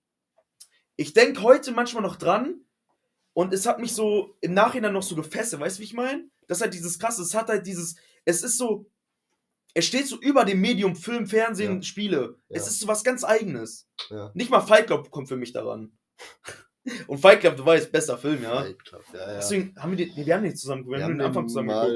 [0.98, 2.66] ich denke heute manchmal noch dran
[3.34, 6.30] und es hat mich so im Nachhinein noch so gefesselt, weißt du, wie ich meine?
[6.48, 8.86] Das ist halt dieses krasse, es hat halt dieses, es ist so,
[9.74, 11.82] es steht so über dem Medium Film, Fernsehen, Ja.
[11.84, 12.38] Spiele.
[12.50, 12.68] Es Ja.
[12.72, 13.88] ist so was ganz Eigenes.
[14.10, 14.32] Ja.
[14.34, 15.98] Nicht mal Fight Club kommt für mich daran.
[17.08, 18.62] Und Fight Club, du weißt, besser Film, ja.
[18.64, 19.34] Fight Club, ja, ja.
[19.36, 21.68] Deswegen haben wir den, nee, wir haben den zusammen, wir, Wir haben den Anfang zusammen
[21.70, 21.92] geguckt.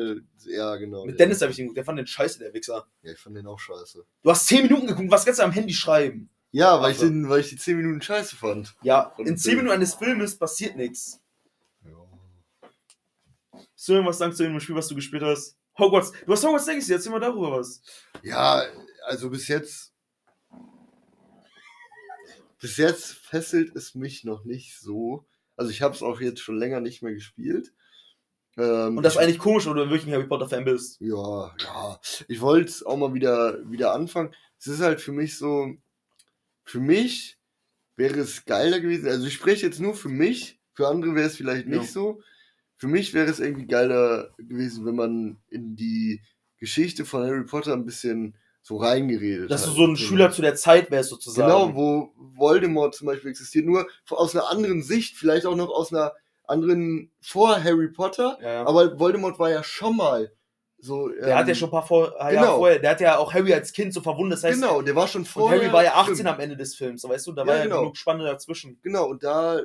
[0.46, 1.06] mal, ja, genau.
[1.06, 1.26] Mit ja.
[1.26, 2.86] Dennis habe ich den geguckt, der fand den scheiße, der Wichser.
[3.02, 4.06] Ja, ich fand den auch scheiße.
[4.22, 6.30] Du hast 10 Minuten geguckt, was kannst du am Handy schreiben?
[6.52, 8.76] Ja, weil, ich Also- den, weil ich die 10 Minuten scheiße fand.
[8.84, 9.58] Ja, Und in 10 Film.
[9.64, 11.20] Minuten eines Filmes passiert nichts.
[11.84, 11.92] Ja.
[13.52, 15.58] Hast du irgendwas sagen zu dem Spiel, was du gespielt hast?
[15.80, 17.82] Hogwarts, du hast Hogwarts Legacy, erzähl mal darüber was.
[18.22, 18.64] Ja,
[19.08, 19.92] also bis jetzt.
[22.66, 25.28] Bis jetzt fesselt es mich noch nicht so.
[25.56, 27.72] Also ich habe es auch jetzt schon länger nicht mehr gespielt.
[28.58, 31.00] Ähm, Und das ist ich, eigentlich komisch, weil du wirklich ein Harry Potter Fan bist.
[31.00, 32.00] Ja, ja.
[32.28, 34.34] Ich wollte es auch mal wieder, wieder anfangen.
[34.58, 35.76] Es ist halt für mich so.
[36.64, 37.38] Für mich
[37.98, 39.08] wäre es geiler gewesen.
[39.08, 40.60] Also ich spreche jetzt nur für mich.
[40.74, 41.88] Für andere wäre es vielleicht nicht Ja.
[41.92, 42.22] so.
[42.78, 46.24] Für mich wäre es irgendwie geiler gewesen, wenn man in die
[46.58, 49.70] Geschichte von Harry Potter ein bisschen so reingeredet Dass hat.
[49.70, 51.48] du so ein Schüler zu der Zeit wärst, sozusagen.
[51.48, 55.94] Genau, wo Voldemort zum Beispiel existiert, nur aus einer anderen Sicht, vielleicht auch noch aus
[55.94, 56.14] einer
[56.46, 58.40] anderen vor Harry Potter.
[58.42, 58.66] Ja.
[58.66, 60.32] Aber Voldemort war ja schon mal
[60.80, 61.10] so.
[61.10, 62.58] Der ähm, hat ja schon ein paar vor, Jahre genau.
[62.58, 64.38] vorher, der hat ja auch Harry als Kind so verwundet.
[64.40, 65.60] Das heißt, Genau, der war schon vorher.
[65.62, 66.30] Harry war ja 18 stimmt.
[66.30, 67.82] am Ende des Films, weißt du, da Ja, war ja genau.
[67.82, 68.80] genug Spanne dazwischen.
[68.82, 69.62] Genau, und da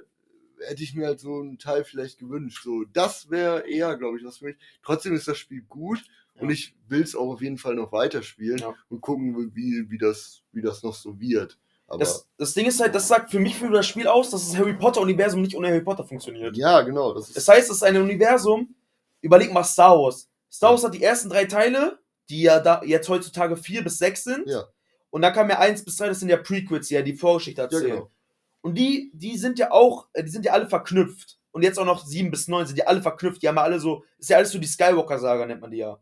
[0.66, 2.64] hätte ich mir halt so einen Teil vielleicht gewünscht.
[2.64, 4.56] So, das wäre eher, glaube ich, was für mich.
[4.82, 6.04] Trotzdem ist das Spiel gut
[6.40, 6.44] Ja.
[6.46, 8.74] und ich will es auch auf jeden Fall noch weiterspielen Ja.
[8.88, 11.58] und gucken, wie, wie, das, wie das noch so wird.
[11.86, 14.46] Aber Das, das Ding ist halt, das sagt für mich für das Spiel aus, dass
[14.48, 16.56] das Harry Potter-Universum nicht ohne Harry Potter funktioniert.
[16.56, 17.12] ja, genau.
[17.14, 18.74] Das Das heißt, es ist ein Universum,
[19.20, 20.28] überleg mal Star Wars.
[20.52, 21.98] Star Wars hat die ersten drei Teile,
[22.28, 24.48] die ja da jetzt heutzutage vier bis sechs sind.
[24.48, 24.64] Ja.
[25.10, 27.60] Und dann kam ja eins bis drei, das sind ja Prequels, die ja die Vorgeschichte
[27.60, 27.90] ja, erzählen.
[27.96, 28.10] genau.
[28.62, 31.38] Und die, die sind ja auch, äh, die sind ja alle verknüpft.
[31.50, 33.42] Und jetzt auch noch sieben bis neun sind ja alle verknüpft.
[33.42, 35.98] Die haben ja alle so, ist ja alles so die Skywalker-Saga, nennt man die ja.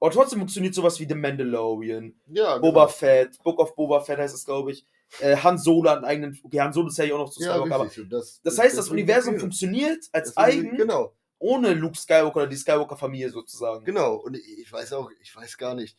[0.00, 2.92] Aber trotzdem funktioniert sowas wie The Mandalorian, Ja, Boba genau.
[2.92, 4.84] Fett, Book of Boba Fett heißt es, glaube ich.
[5.20, 7.52] Äh, Han Solo hat einen eigenen, okay, Han Solo ist ja auch noch zu Ja,
[7.54, 8.04] Skywalker, aber richtig.
[8.04, 9.88] Und Das, das heißt, das deswegen Universum funktioniert.
[9.88, 13.84] funktioniert als eigen, Genau, ohne Luke Skywalker oder die Skywalker-Familie sozusagen.
[13.84, 14.14] genau.
[14.16, 15.96] Und ich weiß auch, ich weiß gar nicht.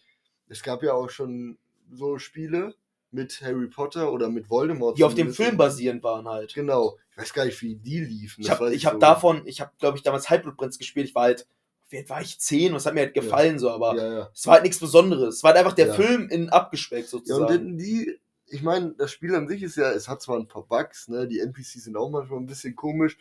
[0.48, 1.58] Es gab ja auch schon
[1.92, 2.76] so Spiele
[3.12, 4.98] mit Harry Potter oder mit Voldemort.
[4.98, 5.34] Die auf dem.
[5.34, 6.54] Film basierend waren halt.
[6.54, 6.98] Genau.
[7.12, 8.42] Ich weiß gar nicht, wie die liefen.
[8.42, 9.00] Ich das habe hab so.
[9.00, 11.08] davon, ich habe, glaube ich, damals Halbblutprinz gespielt.
[11.08, 11.48] Ich war halt,
[11.90, 12.40] wie alt war ich?
[12.40, 14.30] Zehn und es hat mir halt gefallen so, aber Ja, ja.
[14.34, 15.36] es war halt nichts Besonderes.
[15.38, 15.94] Es war halt einfach der Ja.
[15.94, 17.42] Film in abgespeckt Ja, sozusagen.
[17.44, 20.48] und denn die, ich meine, das Spiel an sich ist ja, es hat zwar ein
[20.48, 23.18] paar Bugs, ne, die NPCs sind auch manchmal ein bisschen komisch,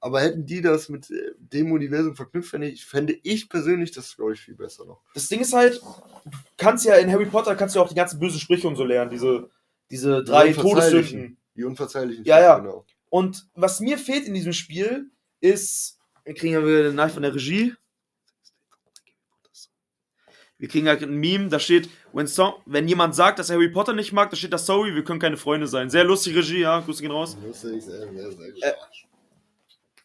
[0.00, 4.16] aber hätten die das mit äh, dem Universum verknüpft, fände ich, fände ich persönlich das,
[4.16, 5.00] glaube ich, viel besser noch.
[5.14, 7.94] das Ding ist halt, du kannst ja in Harry Potter kannst du ja auch die
[7.94, 9.48] ganzen bösen Sprüche und so lernen, diese,
[9.90, 10.92] diese drei unverzeihlichen.
[10.92, 11.36] Todessünden.
[11.54, 12.58] Die unverzeihlichen Ja, ja.
[12.58, 12.84] genau.
[13.10, 17.22] Und was mir fehlt in diesem Spiel ist, wir kriegen ja wieder eine Nachricht von
[17.22, 17.74] der Regie.
[20.62, 23.68] Wir kriegen halt ein Meme, da steht, when so wenn jemand sagt, dass er Harry
[23.68, 25.90] Potter nicht mag, da steht da sorry, wir können keine Freunde sein.
[25.90, 27.36] Sehr lustig, Regie, ja, Grüße gehen raus.
[27.44, 28.48] Lustig, sehr, sehr, sehr.
[28.70, 28.74] Äh,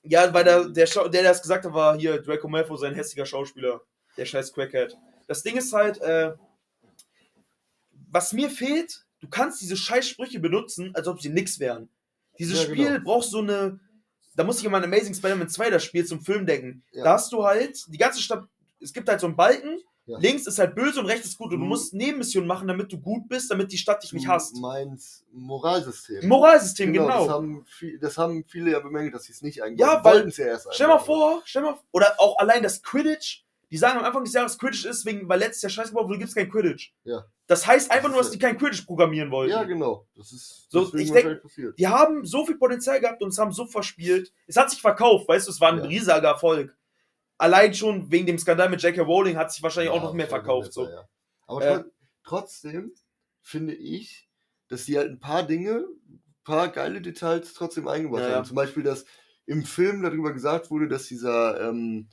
[0.02, 3.28] Ja, weil der, der, der, der das gesagt hat, war hier Draco Malfoy, sein hässlicher
[3.28, 3.82] Schauspieler.
[4.18, 4.98] Der scheiß Crackhead.
[5.28, 6.34] Das Ding ist halt, äh,
[8.10, 11.88] was mir fehlt, du kannst diese scheiß Sprüche benutzen, als ob sie nix wären.
[12.40, 13.04] Dieses Ja, Spiel genau.
[13.04, 13.80] braucht so eine,
[14.36, 16.84] da muss ich an mein Amazing Spider-Man 2 das Spiel zum Film denken.
[16.94, 17.04] Ja.
[17.04, 18.44] Da hast du halt, die ganze Stadt,
[18.80, 20.18] es gibt halt so einen Balken, Ja.
[20.20, 21.70] links ist halt böse und rechts ist gut und du Mhm.
[21.70, 24.56] musst Nebenmissionen machen, damit du gut bist, damit die Stadt dich nicht Du hasst.
[24.58, 26.28] meinst Moralsystem.
[26.28, 27.30] Moralsystem, Das genau.
[27.30, 30.46] haben, viel, das haben viele ja bemängelt, dass sie es nicht eingebaut Ja, Wollten ja
[30.48, 33.44] erst Stell mal vor, stell mal, oder auch allein das Quidditch.
[33.70, 36.20] Die sagen am Anfang des Jahres, Quidditch ist wegen, weil letztes Jahr Scheiße gebaut wurde,
[36.20, 36.94] gibt es kein Quidditch.
[37.04, 37.26] Ja.
[37.48, 39.52] Das heißt einfach Das nur, dass die kein Quidditch programmieren wollten.
[39.52, 40.08] Ja, genau.
[40.16, 41.78] Das ist So, ich denk- wahrscheinlich passiert.
[41.78, 44.32] Die haben so viel Potenzial gehabt und es haben so verspielt.
[44.48, 45.84] Es hat sich verkauft, weißt du, es war ein Ja.
[45.84, 46.77] riesiger Erfolg.
[47.38, 49.02] Allein schon wegen dem Skandal mit J.K.
[49.02, 50.70] Rowling hat sich wahrscheinlich auch Ja, noch mehr verkauft.
[50.70, 50.90] besser, So.
[50.90, 51.08] ja.
[51.48, 51.92] Aber Äh, tro-
[52.24, 52.92] trotzdem
[53.42, 54.28] finde ich,
[54.70, 58.46] dass die halt ein paar Dinge, ein paar geile Details trotzdem eingebaut Ja, haben.
[58.46, 59.06] Zum Beispiel, dass
[59.46, 62.10] im Film darüber gesagt wurde, dass dieser ähm,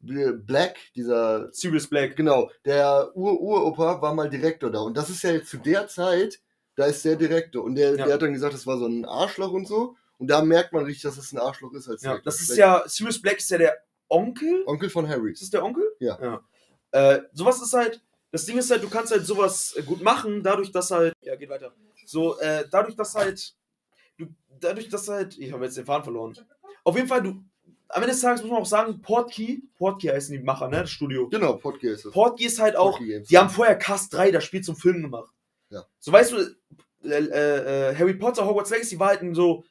[0.00, 2.14] Black, dieser, Sirius Black.
[2.16, 4.78] genau, der Ur-Uropa war mal Direktor da.
[4.80, 6.40] Und das ist ja jetzt zu der Zeit,
[6.76, 7.64] da ist der Direktor.
[7.64, 9.96] Und der, der hat dann gesagt, das war so ein Arschloch und so.
[10.18, 12.30] Und da merkt man richtig, dass es ein Arschloch ist als Ja, Direktor.
[12.32, 13.76] das ist ja, Sirius Black ist ja der
[14.08, 14.64] Onkel.
[14.66, 15.32] Onkel von Harry.
[15.32, 15.84] Ist das der Onkel?
[16.00, 16.42] Ja.
[16.90, 20.42] Äh, sowas ist halt, das Ding ist halt, du kannst halt sowas äh, gut machen,
[20.42, 21.72] dadurch, dass halt, ja, geht weiter.
[22.06, 23.54] So, äh, dadurch, dass halt,
[24.16, 24.26] du,
[24.60, 26.34] dadurch, dass halt, ich habe jetzt den Faden verloren.
[26.84, 27.42] Auf jeden Fall, du,
[27.88, 30.90] am Ende des Tages muss man auch sagen, Portkey, Portkey heißen die Macher, ne, das
[30.90, 31.28] Studio.
[31.28, 32.12] Genau, Podcast ist das.
[32.12, 35.32] Portkey ist halt auch, Portkey die haben vorher Cast 3, das Spiel zum Film gemacht.
[35.70, 35.84] Ja.
[35.98, 36.56] So, weißt du,
[37.04, 39.64] äh, äh, äh, Harry Potter, Hogwarts Legacy war halt ein so,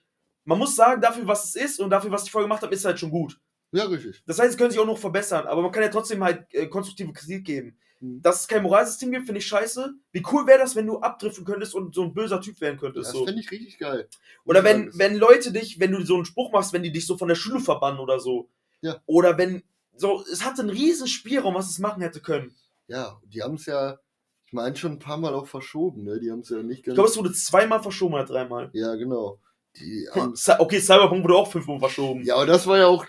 [0.45, 2.86] man muss sagen, dafür, was es ist und dafür, was die vorher gemacht haben, ist
[2.86, 3.39] halt schon gut.
[3.71, 4.23] Ja, richtig.
[4.25, 6.67] Das heißt, sie können sich auch noch verbessern, aber man kann ja trotzdem halt äh,
[6.67, 7.77] konstruktive Kritik geben.
[7.99, 8.21] Mhm.
[8.21, 9.93] Dass es kein Moralsystem gibt, finde ich scheiße.
[10.12, 13.08] Wie cool wäre das, wenn du abdriften könntest und so ein böser Typ werden könntest?
[13.10, 13.25] Das so.
[13.25, 14.08] finde ich richtig geil.
[14.45, 17.06] Oder ich wenn, wenn Leute dich, wenn du so einen Spruch machst, wenn die dich
[17.06, 18.49] so von der Schule verbannen oder so.
[18.82, 19.01] Ja.
[19.08, 19.63] Oder wenn,
[19.95, 22.53] so, es hatte einen riesen Spielraum, was es machen hätte können.
[22.88, 23.97] Ja, die haben es ja,
[24.45, 26.19] ich meine, schon ein paar Mal auch verschoben, ne?
[26.19, 26.95] Die haben es ja nicht Ich ganz.
[26.95, 28.69] glaube, es wurde zweimal verschoben oder dreimal.
[28.73, 29.39] ja, genau.
[29.75, 32.23] Die haben, Okay, Cyberpunk wurde auch fünfmal verschoben.
[32.23, 33.06] ja, aber das war ja auch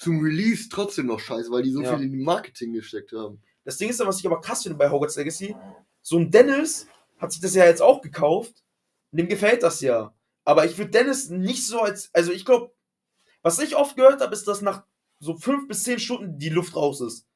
[0.00, 1.94] zum Release trotzdem noch scheiße, weil die so Ja.
[1.94, 3.42] viel in die Marketing gesteckt haben.
[3.64, 5.54] Das Ding ist ja, was ich aber krass finde bei Hogwarts Legacy,
[6.00, 6.86] so ein Dennis
[7.18, 8.64] hat sich das ja jetzt auch gekauft
[9.12, 10.14] und dem gefällt das ja.
[10.44, 12.72] Aber ich würde Dennis nicht so als, also ich glaube,
[13.42, 14.84] was ich oft gehört habe, ist, dass nach
[15.18, 17.26] so fünf bis zehn Stunden die Luft raus ist.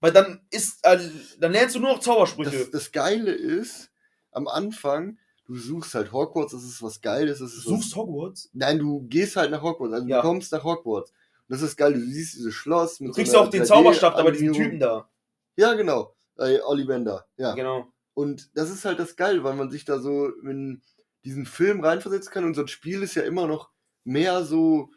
[0.00, 0.98] Weil dann ist, äh,
[1.38, 2.50] dann lernst du nur noch Zaubersprüche.
[2.58, 3.92] Das, das Geile ist,
[4.32, 7.38] am Anfang, du suchst halt Hogwarts, das ist was Geiles.
[7.38, 8.50] Das du ist suchst was, Hogwarts?
[8.52, 10.16] Nein, du gehst halt nach Hogwarts, also Ja.
[10.20, 11.12] du kommst nach Hogwarts.
[11.50, 14.16] Das ist geil, du siehst dieses Schloss mit Du kriegst so auch den 3D Zauberstab
[14.16, 14.52] da bei diesem.
[14.52, 15.10] Typen da.
[15.56, 16.14] Ja, genau.
[16.38, 17.54] Äh, Ollivander, ja.
[17.54, 17.92] Genau.
[18.14, 20.80] Und das ist halt das Geile, weil man sich da so in
[21.24, 23.70] diesen Film reinversetzen kann und so ein Spiel ist ja immer noch
[24.04, 24.90] mehr so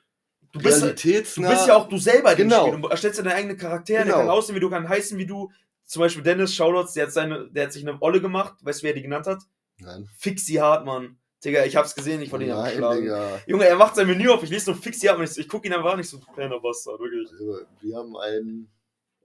[0.51, 1.49] Du bist, du realitätsnah.
[1.49, 2.67] bist ja auch du selber Genau.
[2.67, 2.81] Spiel.
[2.81, 4.17] Du erstellst ja deine eigenen Charaktere, der Genau.
[4.19, 5.51] kann aussehen wie du, kann heißen wie du.
[5.85, 8.53] Zum Beispiel Dennis Shoutouts, der hat, seine, der hat sich eine Olle gemacht.
[8.61, 9.39] Weißt du, wer die genannt hat?
[9.79, 11.17] Nein, Fixie Hartmann.
[11.43, 13.01] Digga, ich hab's gesehen, ich wollte ihn Nein, abschlagen.
[13.01, 13.41] Digga.
[13.47, 15.27] Junge, er macht sein Menü auf, ich lese nur Fixie Hartmann.
[15.29, 17.29] Ich, ich guck ihn einfach nicht so kleiner Bastard, wirklich.
[17.32, 18.69] Also, wir haben einen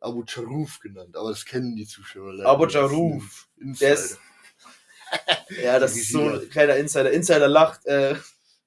[0.00, 2.48] Abu Charuf genannt, aber das kennen die Zuschauer leider.
[2.48, 3.48] Abu Charuf.
[3.56, 4.18] Der ist.
[5.62, 7.10] ja, das ist so ein kleiner Insider.
[7.10, 7.86] Insider lacht.
[7.86, 8.14] Äh,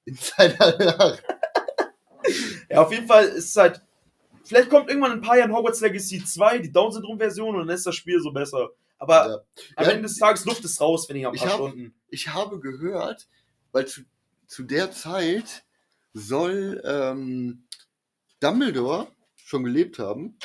[0.04, 1.18] Insider.
[2.70, 3.80] ja, auf jeden Fall ist es halt.
[4.44, 7.86] Vielleicht kommt irgendwann in ein paar Jahren Hogwarts Legacy 2, die Down-Syndrom-Version, und dann ist
[7.86, 8.70] das Spiel so besser.
[8.98, 9.34] Aber Ja.
[9.76, 11.94] am Ja, Ende des Tages Luft ist raus, wenn ich ein Ich paar hab- Stunden.
[12.08, 13.28] Ich habe gehört,
[13.72, 14.02] weil zu,
[14.46, 15.64] zu der Zeit
[16.14, 17.64] soll ähm,
[18.40, 20.36] Dumbledore schon gelebt haben.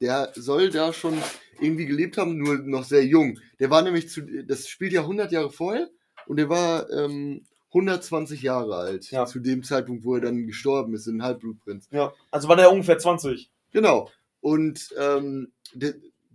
[0.00, 1.18] Der soll da schon
[1.60, 3.38] irgendwie gelebt haben, nur noch sehr jung.
[3.58, 5.88] Der war nämlich zu, das spielt ja 100 Jahre vorher
[6.26, 9.26] und der war ähm, 120 Jahre alt Ja.
[9.26, 11.88] zu dem Zeitpunkt, wo er dann gestorben ist in Halbblutprinz.
[11.90, 13.50] Ja, also war der ungefähr 20.
[13.72, 14.10] Genau.
[14.40, 15.92] Und ähm, die,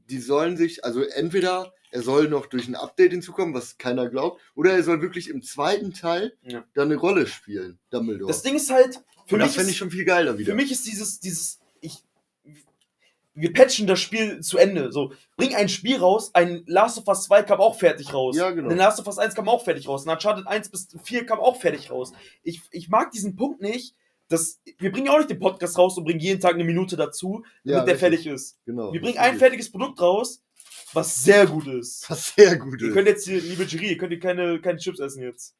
[0.09, 4.41] die sollen sich, also entweder er soll noch durch ein Update hinzukommen, was keiner glaubt,
[4.55, 6.63] oder er soll wirklich im zweiten Teil Ja.
[6.73, 8.27] dann eine Rolle spielen, Dumbledore.
[8.29, 10.51] Das Ding ist halt, für mich das fände ist, ich schon viel geiler wieder.
[10.51, 12.03] Für mich ist dieses, dieses, ich,
[13.35, 14.91] wir patchen das Spiel zu Ende.
[14.91, 18.35] So, bring ein Spiel raus, ein Last of Us 2 kam auch fertig raus.
[18.35, 18.69] Ja, genau.
[18.69, 20.05] Ein Last of Us 1 kam auch fertig raus.
[20.05, 22.11] Ein Uncharted 1 bis 4 kam auch fertig raus.
[22.43, 23.95] Ich, ich mag diesen Punkt nicht,
[24.27, 27.43] dass, wir bringen auch nicht den Podcast raus und bringen jeden Tag eine Minute dazu,
[27.63, 27.99] damit Ja, der richtig.
[27.99, 28.57] fertig ist.
[28.65, 28.93] genau.
[28.93, 30.42] Wir bringen das ein fertiges Produkt raus,
[30.93, 32.09] was sehr gut ist.
[32.09, 32.93] Was sehr gut Ihr ist.
[32.93, 35.55] könnt jetzt hier, liebe Jury, ihr könnt hier keine, keine Chips essen jetzt.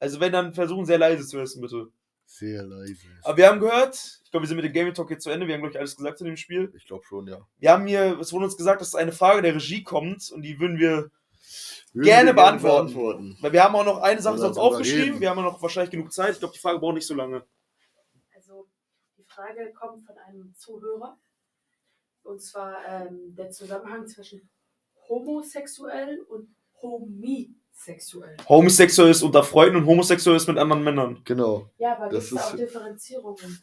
[0.00, 1.88] Also wenn, dann versuchen sehr leise zu essen, bitte.
[2.26, 2.96] Sehr leise.
[3.22, 5.46] Aber wir haben gehört, ich glaube, wir sind mit dem Gaming Talk jetzt zu Ende.
[5.46, 6.72] Wir haben, glaube ich, alles gesagt zu dem Spiel.
[6.76, 7.46] Ich glaube schon, ja.
[7.58, 10.58] Wir haben hier, es wurde uns gesagt, dass eine Frage der Regie kommt und die
[10.58, 11.10] würden wir,
[11.92, 13.36] Würden Gerne wir beantworten.
[13.40, 15.02] weil wir haben auch noch eine Sache sonst aufgeschrieben.
[15.04, 15.20] reden.
[15.20, 16.32] Wir haben auch noch wahrscheinlich genug Zeit.
[16.32, 17.44] Ich glaube, die Frage braucht nicht so lange.
[18.34, 18.66] Also
[19.18, 21.18] die Frage kommt von einem Zuhörer.
[22.24, 24.48] Und zwar ähm, der Zusammenhang zwischen
[25.08, 26.48] homosexuell und
[26.82, 28.36] homisexuell.
[28.48, 31.20] Homosexuell ist unter Freunden und homosexuell ist mit anderen Männern.
[31.24, 31.70] Genau.
[31.78, 33.62] Ja, aber Das gibt es da ist- auch Differenzierungen?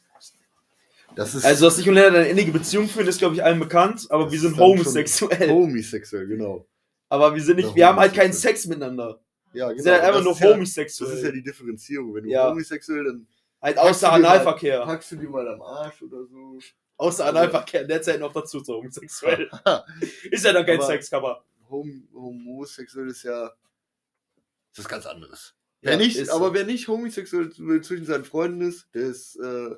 [1.14, 3.60] Das ist Also, dass ich und Lennart eine innige Beziehung führen, ist, glaube ich, allen
[3.60, 4.08] bekannt.
[4.10, 5.50] Aber wir sind homosexuell.
[5.50, 6.66] homosexuell, genau.
[7.10, 8.56] Aber wir sind nicht, wir haben halt keinen homosexuell.
[8.56, 9.20] Sex miteinander.
[9.52, 9.84] Ja, Wir genau.
[9.84, 11.18] sind halt einfach nur ist ja, Das homosexuell.
[11.18, 12.14] ist ja die Differenzierung.
[12.14, 12.50] Wenn du Ja.
[12.50, 13.28] homosexuell, dann
[13.62, 14.86] halt außer dir mal- Analverkehr.
[14.86, 16.60] packst du die mal am Arsch oder so.
[17.02, 17.84] Außer Also- Analverkehr.
[17.86, 19.50] Derzeit noch dazu zu homosexuell.
[20.32, 21.44] ist ja dann kein Aber- Sexcover.
[21.70, 23.50] Hom homosexuell ist ja
[24.74, 25.56] das ist ganz anderes.
[25.82, 26.54] Ja, wer nicht, ist aber so.
[26.54, 27.50] wer nicht homosexuell
[27.82, 29.70] zwischen seinen Freunden ist, der ist äh,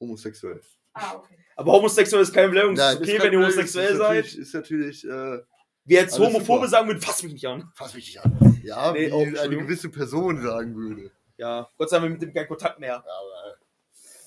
[0.00, 0.60] homosexuell.
[0.94, 1.36] Ah, okay.
[1.56, 2.76] Aber homosexuell ist kein Beleidigung.
[2.76, 4.34] Ist okay, wenn ihr homosexuell ist seid.
[4.34, 5.40] Ist natürlich, äh,
[5.84, 6.68] Wie jetzt Homophobe super.
[6.68, 7.70] sagen würden, fass mich nicht an.
[7.74, 8.60] fass mich nicht an.
[8.64, 11.10] Ja, Nee, wie eine gewisse Person sagen würde.
[11.36, 12.96] Ja, Gott sei Dank haben wir mit dem keinen Kontakt mehr.
[12.96, 13.56] Aber,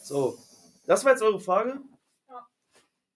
[0.03, 0.37] So,
[0.85, 1.79] das war jetzt eure Frage?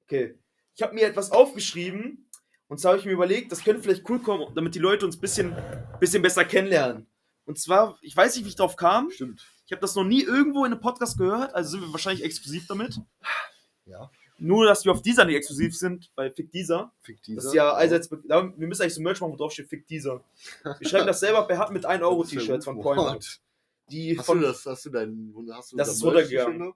[0.09, 0.35] Okay.
[0.75, 2.27] Ich habe mir etwas aufgeschrieben
[2.67, 5.17] und zwar habe ich mir überlegt, das könnte vielleicht cool kommen, damit die Leute uns
[5.17, 5.55] ein bisschen,
[5.99, 7.05] bisschen besser kennenlernen.
[7.45, 9.11] Und zwar, ich weiß nicht, wie ich drauf kam.
[9.11, 9.45] stimmt.
[9.67, 12.65] Ich habe das noch nie irgendwo in einem Podcast gehört, also sind wir wahrscheinlich exklusiv
[12.67, 12.99] damit.
[13.85, 14.09] Ja.
[14.39, 16.91] Nur, dass wir auf dieser nicht exklusiv sind, bei Fick dieser.
[17.03, 17.47] Fick Das dieser.
[17.49, 18.09] ist ja allseits.
[18.09, 20.23] Wir müssen eigentlich so Merch machen, wo drauf steht Fick dieser.
[20.63, 22.79] Wir schreiben das selber per Hand mit 1 Euro Das T-Shirts von.
[22.79, 23.21] Primark.
[23.91, 26.73] Die Hast von, du das, hast du dein, hast du Das ist runtergegangen.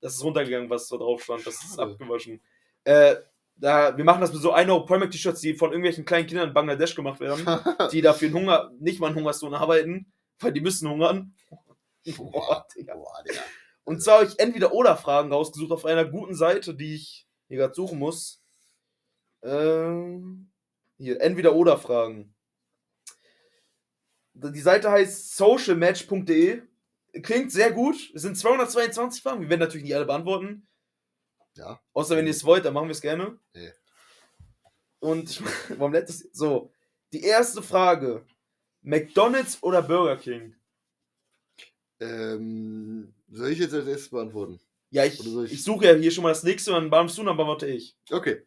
[0.00, 1.46] Das ist runtergegangen, was da drauf stand.
[1.46, 2.40] Das ist abgewaschen.
[2.88, 3.16] Äh,
[3.56, 6.48] da, wir machen das mit so 1 Euro Primark T-Shirts, die von irgendwelchen kleinen Kindern
[6.48, 7.44] in Bangladesch gemacht werden,
[7.92, 11.34] die dafür Hunger, nicht mal einen Hungerslohn arbeiten, weil die müssen hungern.
[12.16, 12.94] Boah, Digga.
[12.94, 13.42] Boah, Digga.
[13.84, 17.58] Und zwar habe ich entweder oder Fragen rausgesucht auf einer guten Seite, die ich hier
[17.58, 18.42] gerade suchen muss.
[19.42, 20.50] Ähm,
[20.96, 22.34] hier, entweder oder Fragen.
[24.32, 26.62] Die Seite heißt socialmatch.de.
[27.22, 27.96] Klingt sehr gut.
[28.14, 29.42] Es sind 222 Fragen.
[29.42, 30.67] Wir werden natürlich nicht alle beantworten.
[31.58, 31.80] Ja.
[31.92, 33.38] Außer wenn ihr es wollt, dann machen wir es gerne.
[33.52, 33.72] Nee.
[35.00, 35.42] Und
[35.78, 36.20] warum das?
[36.32, 36.72] So,
[37.12, 38.24] die erste Frage:
[38.82, 40.54] McDonald's oder Burger King?
[42.00, 44.60] Ähm, soll ich jetzt als erstes beantworten?
[44.90, 47.24] Ja, ich, ich- ich suche ja hier schon mal das nächste und dann beantwortest du,
[47.24, 47.96] dann beantworte ich.
[48.10, 48.42] Okay.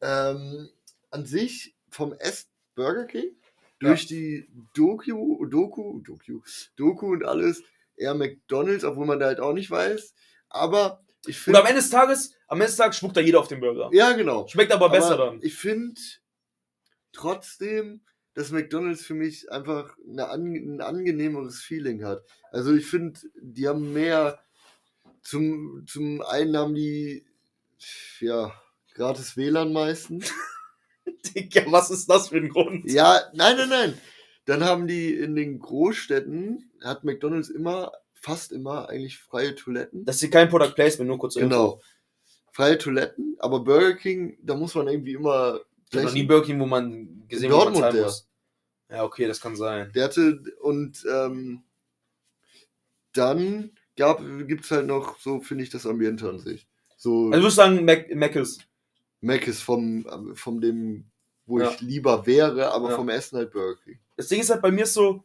[0.00, 0.68] Ähm,
[1.10, 3.36] an sich vom S Burger King
[3.78, 6.40] durch die Doku, Doku, Doku,
[6.76, 7.62] Doku und alles
[7.96, 10.14] eher McDonalds, obwohl man da halt auch nicht weiß.
[10.48, 13.48] Aber ich Und am Ende des Tages, am Ende des Tages spuckt da jeder auf
[13.48, 13.90] den Burger.
[13.92, 14.46] Ja, genau.
[14.48, 15.42] Schmeckt aber besser Aber dann.
[15.42, 16.00] Ich finde
[17.12, 18.00] trotzdem,
[18.34, 22.24] dass McDonalds für mich einfach eine ein angenehmeres Feeling hat.
[22.52, 24.40] Also ich finde, die haben mehr
[25.22, 27.26] zum, zum einen haben die
[28.20, 28.52] ja
[28.94, 30.32] gratis WLAN meistens.
[31.34, 32.90] Digga, was ist das für ein Grund?
[32.90, 33.98] Ja, nein, nein, nein.
[34.46, 40.04] Dann haben die in den Großstädten, hat McDonalds immer, fast immer eigentlich freie Toiletten.
[40.04, 41.50] Das ist kein Product Placement, nur kurz zur Info.
[41.56, 41.80] Genau.
[42.52, 45.60] Freie Toiletten, aber Burger King, da muss man irgendwie immer.
[45.92, 46.22] Ich noch nie.
[46.24, 48.04] Burger King, wo man gesehen wo man der.
[48.04, 48.28] muss.
[48.90, 49.90] Ja, okay, das kann sein.
[49.94, 51.62] Der hatte und ähm,
[53.12, 56.66] dann gab gibt's halt noch so finde ich das Ambiente an sich.
[56.96, 58.14] So Also würdest du sagen, Mac.
[59.20, 61.04] Mac ist vom vom dem
[61.46, 61.70] wo Ja.
[61.70, 62.96] ich lieber wäre, aber Ja.
[62.96, 63.98] vom Essen halt Burger King.
[64.16, 65.24] Das Ding ist halt bei mir so,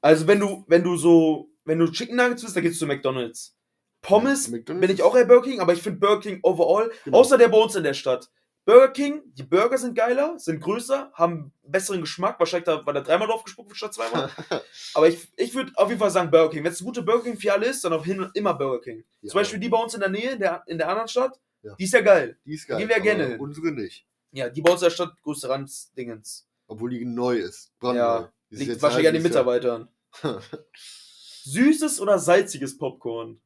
[0.00, 2.86] also wenn du, wenn du so, wenn du Chicken Nuggets willst, dann gehst du zu
[2.86, 3.54] McDonalds.
[4.02, 7.18] Pommes McDonald's bin ich auch eher Burger King, aber ich finde Burger King overall, Genau.
[7.18, 8.30] außer der bei uns in der Stadt.
[8.64, 12.38] Burger King, die Burger sind geiler, sind größer, haben besseren Geschmack.
[12.38, 14.30] Wahrscheinlich da, weil da dreimal drauf gespuckt wird statt zweimal.
[14.94, 16.64] aber ich, ich würde auf jeden Fall sagen Burger King.
[16.64, 19.04] Wenn es ein guter Burger King für alle ist, dann auch hin, immer Burger King.
[19.22, 21.40] Ja, Zum Beispiel die bei uns in der Nähe, in der, in der anderen Stadt,
[21.62, 21.74] Ja.
[21.76, 22.38] die ist ja geil.
[22.44, 22.76] die ist geil.
[22.78, 23.38] gehen wir gerne.
[23.38, 26.46] Unsere nicht, Ja, die bei uns in der Stadt, größte Randdingens.
[26.66, 27.72] obwohl die neu ist.
[27.80, 28.00] Brandneu.
[28.02, 29.88] Ja, Liegt wahrscheinlich an den ein Mitarbeitern.
[31.52, 33.40] Süßes oder salziges Popcorn?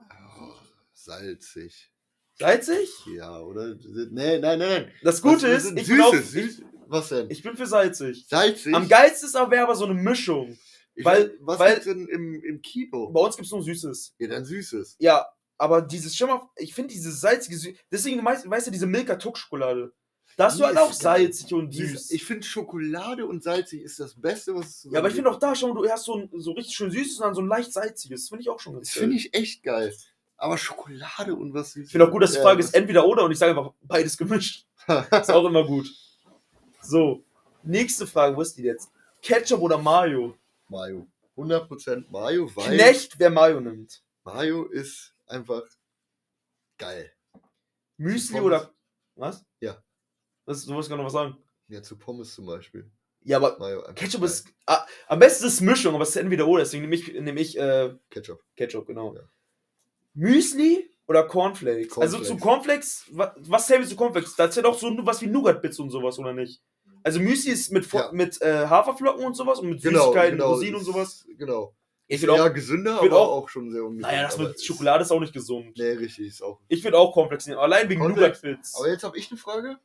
[0.00, 0.52] Oh,
[0.92, 1.90] salzig.
[2.38, 2.90] Salzig?
[3.14, 3.74] Ja, oder?
[4.10, 4.92] Nee, nein, nein, nein.
[5.02, 7.30] Das Gute Was- ist, ich denn bin, auch, Süßes, ich, süß, was denn?
[7.30, 8.26] ich bin für salzig.
[8.28, 8.74] salzig?
[8.74, 10.58] Am geilsten ist aber, wäre aber so eine Mischung.
[10.96, 13.10] Ich weil- weiß- was weil- denn im, im Kino?
[13.10, 14.14] Bei uns gibt es nur Süßes.
[14.18, 14.96] Ja, dann Süßes.
[14.98, 15.26] Ja,
[15.58, 19.16] aber dieses, schau mal, ich finde dieses salzige, Sü deswegen, weißt, weißt du, diese Milka
[20.36, 20.36] Tuck Schokolade.
[20.36, 21.26] Da hast Die du halt ist auch geil.
[21.26, 21.92] salzig und süß.
[21.92, 25.30] ist- Ich finde Schokolade und salzig ist das Beste, was es ja, aber ich finde
[25.30, 27.48] auch da schon, du hast so ein so richtig schön süßes und dann so ein
[27.48, 28.22] leicht salziges.
[28.22, 29.02] Das finde ich auch schon ganz Das geil.
[29.02, 29.94] finde ich echt geil.
[30.36, 33.30] Aber Schokolade und was Ich finde auch gut, dass die Frage ist entweder oder und
[33.32, 34.66] ich sage einfach beides gemischt.
[35.12, 35.88] Ist auch immer gut.
[36.82, 37.24] So,
[37.62, 38.90] nächste Frage, wo ist die jetzt?
[39.22, 40.36] Ketchup oder Mayo?
[40.68, 41.06] Mayo.
[41.36, 44.02] 100% Mayo, weil Knecht, wer Mayo nimmt.
[44.24, 45.62] Mayo ist einfach
[46.76, 47.10] geil.
[47.96, 48.74] Müsli oder.
[49.16, 49.44] Was?
[49.60, 49.82] Ja.
[50.46, 51.36] Was, du wolltest gerade noch was sagen.
[51.68, 52.90] Ja, zu Pommes zum Beispiel.
[53.22, 54.28] Ja, aber Mayo Ketchup geil.
[54.30, 54.46] ist.
[54.66, 57.58] Ah, am besten ist Mischung, aber es ist entweder oder, deswegen nehme ich, nehme ich
[57.58, 58.42] äh, Ketchup.
[58.56, 59.14] Ketchup, genau.
[59.14, 59.22] Ja.
[60.14, 61.96] Müsli oder Cornflakes?
[61.98, 64.36] Also zu Cornflakes, wa- was zählt zu Cornflakes?
[64.36, 66.62] Da zählt auch so was wie Nougat-Bits und sowas, oder nicht?
[67.02, 68.10] Also Müsli ist mit, Ja.
[68.12, 70.52] mit äh, Haferflocken und sowas und mit Genau, Süßigkeiten, genau.
[70.52, 71.26] Rosinen und sowas.
[71.38, 71.74] Genau.
[72.06, 74.02] Ich Ist finde auch, gesünder, aber auch- auch, schon sehr ungesund.
[74.12, 75.76] naja, das mit Schokolade ist auch nicht gesund.
[75.76, 76.60] Nee, richtig, ist auch.
[76.68, 78.42] Ich würde auch Cornflakes nehmen, allein wegen Cornflakes.
[78.42, 78.74] Nougat-Bits.
[78.76, 79.78] Aber jetzt habe ich eine Frage.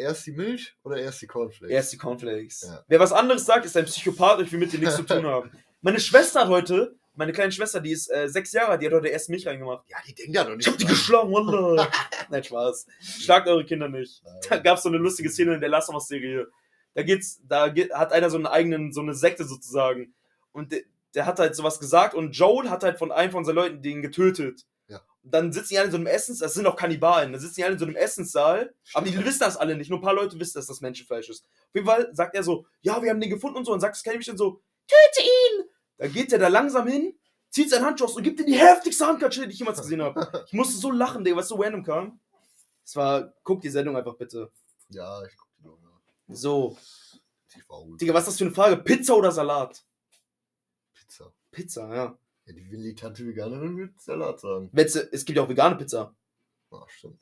[0.00, 1.70] Erst die Milch oder erst die Cornflakes?
[1.70, 2.62] Erst die Cornflakes.
[2.62, 2.82] Ja.
[2.88, 5.50] Wer was anderes sagt, ist ein Psychopath ich will mit dir nichts zu tun haben.
[5.82, 8.94] Meine Schwester hat heute, meine kleine Schwester, die ist äh, sechs Jahre alt, die hat
[8.94, 9.84] heute erst Milch reingemacht.
[9.88, 10.66] Ja, die denken ja noch nicht.
[10.66, 11.86] Ich hab die geschlagen, Wunder.
[12.30, 12.86] Nein, Spaß.
[13.00, 14.22] Schlagt eure Kinder nicht.
[14.24, 14.62] Da Nein.
[14.62, 16.46] gab's so eine lustige Szene in der Last of Us Serie.
[16.94, 20.14] Da geht's, da geht, hat einer so einen eigenen, so eine Sekte sozusagen.
[20.52, 20.80] Und der,
[21.14, 24.00] der hat halt sowas gesagt und Joel hat halt von einem von seinen Leuten den
[24.00, 24.64] getötet.
[25.22, 25.30] Ja.
[25.30, 27.64] Dann sitzen die alle in so einem Essens, das sind auch Kannibalen, dann sitzen die
[27.64, 30.38] alle in so einem Essenssaal, aber die wissen das alle nicht, nur ein paar Leute
[30.40, 31.44] wissen, dass das Menschenfleisch ist.
[31.44, 33.96] Auf jeden Fall sagt er so, ja, wir haben den gefunden und so, und sagt
[33.96, 35.68] das Kaninchen so, töte ihn!
[35.98, 37.18] Dann geht der da langsam hin,
[37.50, 40.44] zieht seinen Handschuh aus und gibt ihm die heftigste Handkatsche, die ich jemals gesehen habe.
[40.46, 42.20] Ich musste so lachen, Digga, was so random kam.
[42.84, 44.50] Es war, guck die Sendung einfach bitte.
[44.88, 46.00] Ja, ich guck die noch nach.
[46.28, 46.76] So,
[47.54, 47.96] Die.
[47.98, 48.76] Digga, was ist das für eine Frage?
[48.78, 49.84] Pizza oder Salat?
[50.94, 51.32] Pizza.
[51.50, 52.18] Pizza, ja.
[52.50, 54.68] Ja, die militante Veganerin wird Salat sagen.
[54.72, 56.14] Wenn's, es gibt ja auch vegane Pizza.
[56.72, 57.18] Ah, stimmt.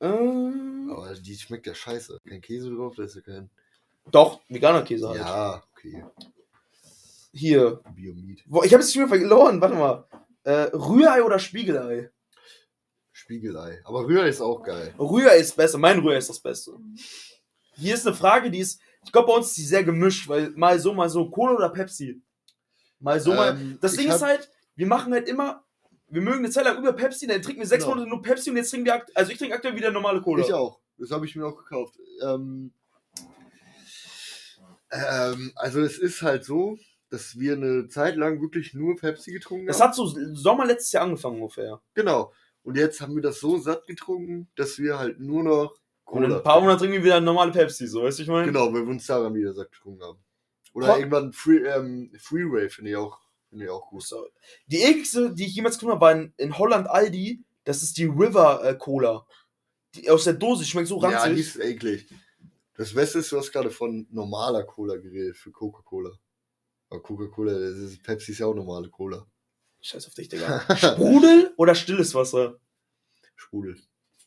[0.00, 2.18] Ähm, Aber die schmeckt ja scheiße.
[2.28, 3.50] Kein Käse drauf, da ist ja kein.
[4.10, 5.18] Doch, veganer Käse halt.
[5.18, 6.04] Ja, okay.
[7.32, 7.80] Hier.
[7.94, 8.42] Biomeat.
[8.46, 9.60] Boah, ich habe es schon wieder verloren.
[9.60, 10.06] Warte mal.
[10.44, 12.10] Äh, Rührei oder Spiegelei?
[13.12, 13.80] Spiegelei.
[13.84, 14.94] Aber Rührei ist auch geil.
[14.98, 15.78] Rührei ist besser.
[15.78, 16.72] Mein Rührei ist das Beste.
[17.74, 20.50] Hier ist eine Frage, die ist, ich glaube, bei uns ist die sehr gemischt, weil
[20.50, 21.30] mal so, mal so.
[21.30, 22.22] Cola oder Pepsi?
[23.00, 23.50] Mal so, mal.
[23.56, 25.64] Ähm, Das Ding ist hab- halt, wir machen halt immer,
[26.08, 27.94] wir mögen eine Zeit lang über Pepsi, dann trinken wir sechs Genau.
[27.96, 30.44] Monate nur Pepsi und jetzt trinken wir, also ich trinke aktuell wieder normale Cola.
[30.44, 30.80] Ich auch.
[30.98, 31.96] Das habe ich mir auch gekauft.
[32.22, 32.72] Ähm,
[34.90, 36.76] ähm, also es ist halt so,
[37.10, 39.88] dass wir eine Zeit lang wirklich nur Pepsi getrunken Das haben.
[39.88, 41.80] hat so Sommer letztes Jahr angefangen ungefähr.
[41.94, 42.32] genau.
[42.62, 45.74] Und jetzt haben wir das so satt getrunken, dass wir halt nur noch
[46.04, 48.28] Und in Cola ein paar Monaten trinken wir wieder normale Pepsi, so, weißt du, ich
[48.28, 48.44] meine?
[48.46, 50.18] Genau, weil wir uns daran wieder satt getrunken haben.
[50.72, 53.18] Oder Ko- irgendwann Free, ähm, Freeway finde ich auch,
[53.48, 54.02] finde ich auch gut.
[54.04, 54.26] So.
[54.66, 57.42] Die ekligste, die ich jemals getrunken habe, war in, in Holland Aldi.
[57.64, 59.26] Das ist die River äh, Cola.
[59.94, 61.20] Die, aus der Dose, schmeckt so ranzig.
[61.20, 62.08] Ja, die ist eklig.
[62.76, 66.10] Das Beste ist, du hast gerade von normaler Cola geredet für Coca-Cola.
[66.88, 67.52] Aber Coca-Cola,
[68.02, 69.26] Pepsi ist ja auch normale Cola.
[69.82, 70.60] Scheiß auf dich, Digga.
[70.76, 72.58] Sprudel oder stilles Wasser?
[73.34, 73.78] Sprudel.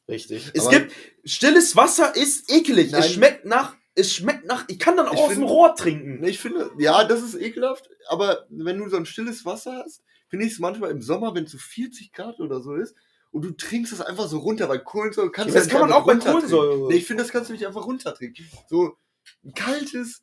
[0.08, 0.52] Richtig.
[0.54, 0.94] Es Aber- gibt,
[1.26, 2.92] stilles Wasser ist eklig.
[2.92, 3.02] Nein.
[3.02, 5.76] Es schmeckt nach, es schmeckt nach, ich kann dann auch Ich aus dem find- Rohr
[5.76, 6.24] trinken.
[6.24, 10.46] Ich finde, ja, das ist ekelhaft, aber wenn du so ein stilles Wasser hast, finde
[10.46, 12.96] ich es manchmal im Sommer, wenn es so 40 Grad oder so ist,
[13.32, 15.92] und du trinkst es einfach so runter, weil Kohlensäure kannst Ja, du das kann man
[15.92, 16.16] auch bei.
[16.16, 16.88] Kohlensäure.
[16.88, 18.48] Nee, ich finde, das kannst du nicht einfach runtertrinken.
[18.70, 18.96] So
[19.44, 20.22] ein kaltes,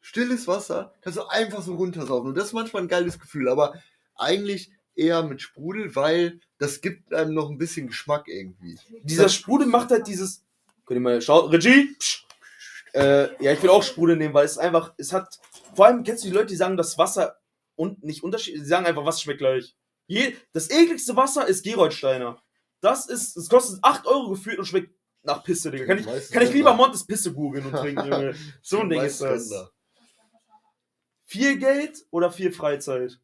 [0.00, 2.28] stilles Wasser kannst du einfach so runtersaufen.
[2.28, 3.74] Und das ist manchmal ein geiles Gefühl, aber
[4.16, 8.78] eigentlich eher mit Sprudel, weil das gibt einem noch ein bisschen Geschmack irgendwie.
[9.02, 10.44] Dieser Sprudel macht halt dieses.
[10.86, 11.94] Könnt ihr mal schauen, Regie?
[11.98, 12.24] Psch.
[12.94, 15.40] Äh, ja, ich will auch Sprudel nehmen, weil es einfach, es hat.
[15.74, 17.36] Vor allem kennst du die Leute, die sagen, das Wasser
[17.74, 19.76] und nicht Unterschied, die sagen einfach, Wasser schmeckt gleich.
[20.06, 22.40] Je, das ekligste Wasser ist Geroldsteiner.
[22.80, 25.86] Das ist, es kostet 8 Euro gefühlt und schmeckt nach Pisse, Digga.
[25.86, 28.34] Kann ich, kann ich lieber Montes Pisse googeln und trinken, Junge.
[28.62, 29.50] So ein Ding ist das.
[31.24, 33.18] Viel Geld oder viel Freizeit?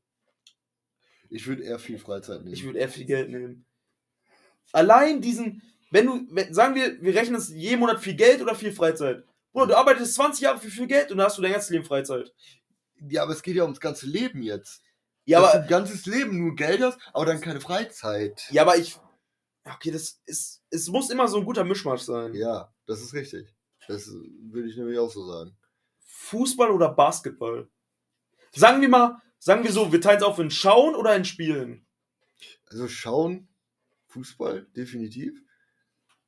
[1.29, 2.55] Ich würde eher viel Freizeit nehmen.
[2.55, 3.67] Ich würde eher viel Geld nehmen.
[4.73, 8.55] Allein diesen, wenn du, wenn, sagen wir, wir rechnen es jeden Monat viel Geld oder
[8.55, 9.25] viel Freizeit.
[9.53, 11.85] Bruder, du arbeitest 20 Jahre für viel Geld und dann hast du dein ganzes Leben
[11.85, 12.33] Freizeit.
[13.09, 14.83] ja, aber es geht ja ums ganze Leben jetzt.
[15.25, 18.47] Ja, dass aber, du ein ganzes Leben nur Geld hast, aber dann keine Freizeit.
[18.51, 18.99] ja, aber ich,
[19.65, 22.35] okay, das ist, es muss immer so ein guter Mischmasch sein.
[22.35, 23.55] Ja, das ist richtig.
[23.89, 25.57] Das würde ich nämlich auch so sagen.
[26.05, 27.69] Fußball oder Basketball?
[28.53, 31.87] Sagen wir mal, sagen wir so, wir teilen es auf in Schauen oder in Spielen.
[32.67, 33.49] Also schauen,
[34.09, 35.43] Fußball, definitiv.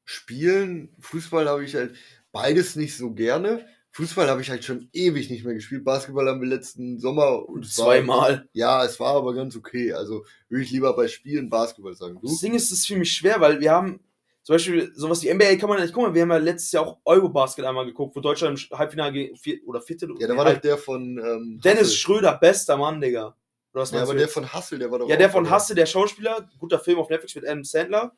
[0.04, 1.96] Spielen, Fußball habe ich halt
[2.32, 3.64] beides nicht so gerne.
[3.94, 5.84] Fußball habe ich halt schon ewig nicht mehr gespielt.
[5.84, 8.48] Basketball haben wir letzten Sommer und es war- Zweimal.
[8.54, 9.92] Ja, es war aber ganz okay.
[9.92, 12.18] Also würde ich lieber bei Spielen Basketball sagen.
[12.20, 12.26] Du?
[12.28, 14.00] Das Ding ist, das ist für mich schwer, weil wir haben
[14.44, 16.14] zum Beispiel sowas wie NBA kann man nicht gucken.
[16.14, 19.30] Wir haben ja letztes Jahr auch Eurobasket einmal geguckt, wo Deutschland im Halbfinale
[19.66, 20.14] oder Viertel.
[20.18, 21.96] Ja, da war doch der von ähm, Dennis Hassel.
[21.96, 23.36] Schröder, bester Mann, Digga.
[23.74, 25.56] Ja, aber du der von Hassel, der war doch Ja, der von dabei.
[25.56, 28.12] Hasse, der Schauspieler, guter Film auf Netflix mit Adam Sandler.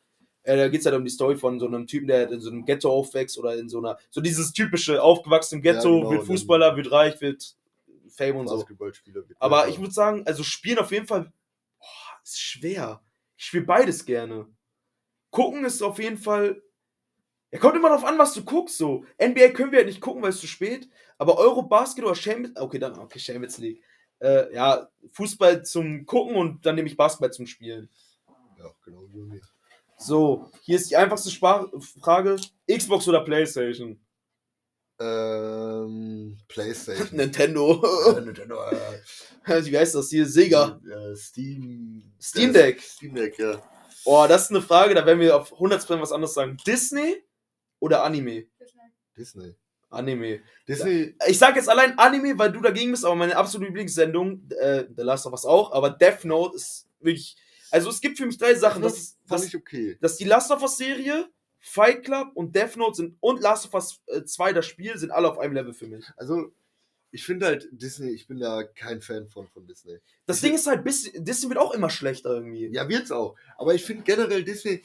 [0.45, 2.51] Äh, da geht es halt um die Story von so einem Typen, der in so
[2.51, 6.11] einem Ghetto aufwächst oder in so einer, so dieses typische, aufgewachsen im Ghetto, Ja, genau,
[6.11, 7.55] wird Fußballer, wird reich, wird
[8.09, 8.63] Fame und so.
[9.39, 11.31] Aber ich würde sagen, also spielen auf jeden Fall,
[11.79, 13.01] boah, ist schwer.
[13.35, 14.47] Ich spiele beides gerne.
[15.31, 16.61] Gucken ist auf jeden Fall,
[17.51, 19.03] ja, kommt immer darauf an, was du guckst, so.
[19.19, 20.87] NBA können wir halt nicht gucken, weil es zu spät,
[21.17, 23.81] aber Eurobasket oder Champions, okay, dann, okay, Champions League.
[24.19, 27.89] Äh, ja, Fußball zum Gucken und dann nehme ich Basketball zum Spielen.
[28.59, 29.41] Ja, genau wie mir.
[30.05, 32.35] So, hier ist die einfachste Spar Frage:
[32.71, 33.99] Xbox oder PlayStation?
[34.99, 37.09] Ähm, Playstation.
[37.11, 37.81] Nintendo.
[38.13, 40.27] Ja, Nintendo, äh, Wie heißt das hier?
[40.27, 40.79] Sega.
[40.87, 42.13] äh, Steam.
[42.21, 42.81] Steam Deck.
[42.81, 43.59] Steam Deck, ja.
[44.05, 46.55] Oh, das ist eine Frage, da werden wir auf 100% was anderes sagen.
[46.67, 47.23] Disney
[47.79, 48.45] oder Anime?
[49.17, 49.55] Disney.
[49.89, 50.41] Anime.
[50.67, 54.85] Disney, Ich sag jetzt allein Anime, weil du dagegen bist, aber meine absolute Lieblingssendung, äh,
[54.95, 57.35] The Last of Us auch, aber Death Note ist wirklich.
[57.75, 58.81] Also es gibt für mich drei Sachen.
[58.81, 59.97] Das, das ist, fand das, ich okay.
[59.99, 61.27] dass die Last of Us Serie,
[61.59, 65.11] Fight Club und Death Note sind und Last of Us äh, 2 das Spiel sind
[65.11, 66.05] alle auf einem Level für mich.
[66.15, 66.53] Also,
[67.11, 69.97] ich finde halt Disney, ich bin da kein Fan von, von Disney.
[70.25, 72.67] Das Ich- Ding ist halt, bis, Disney wird auch immer schlechter irgendwie.
[72.67, 73.35] Ja, wird's auch.
[73.57, 74.81] Aber ich finde generell Disney,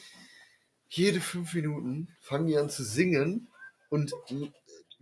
[0.89, 3.47] jede fünf Minuten fangen die an zu singen
[3.89, 4.51] und äh,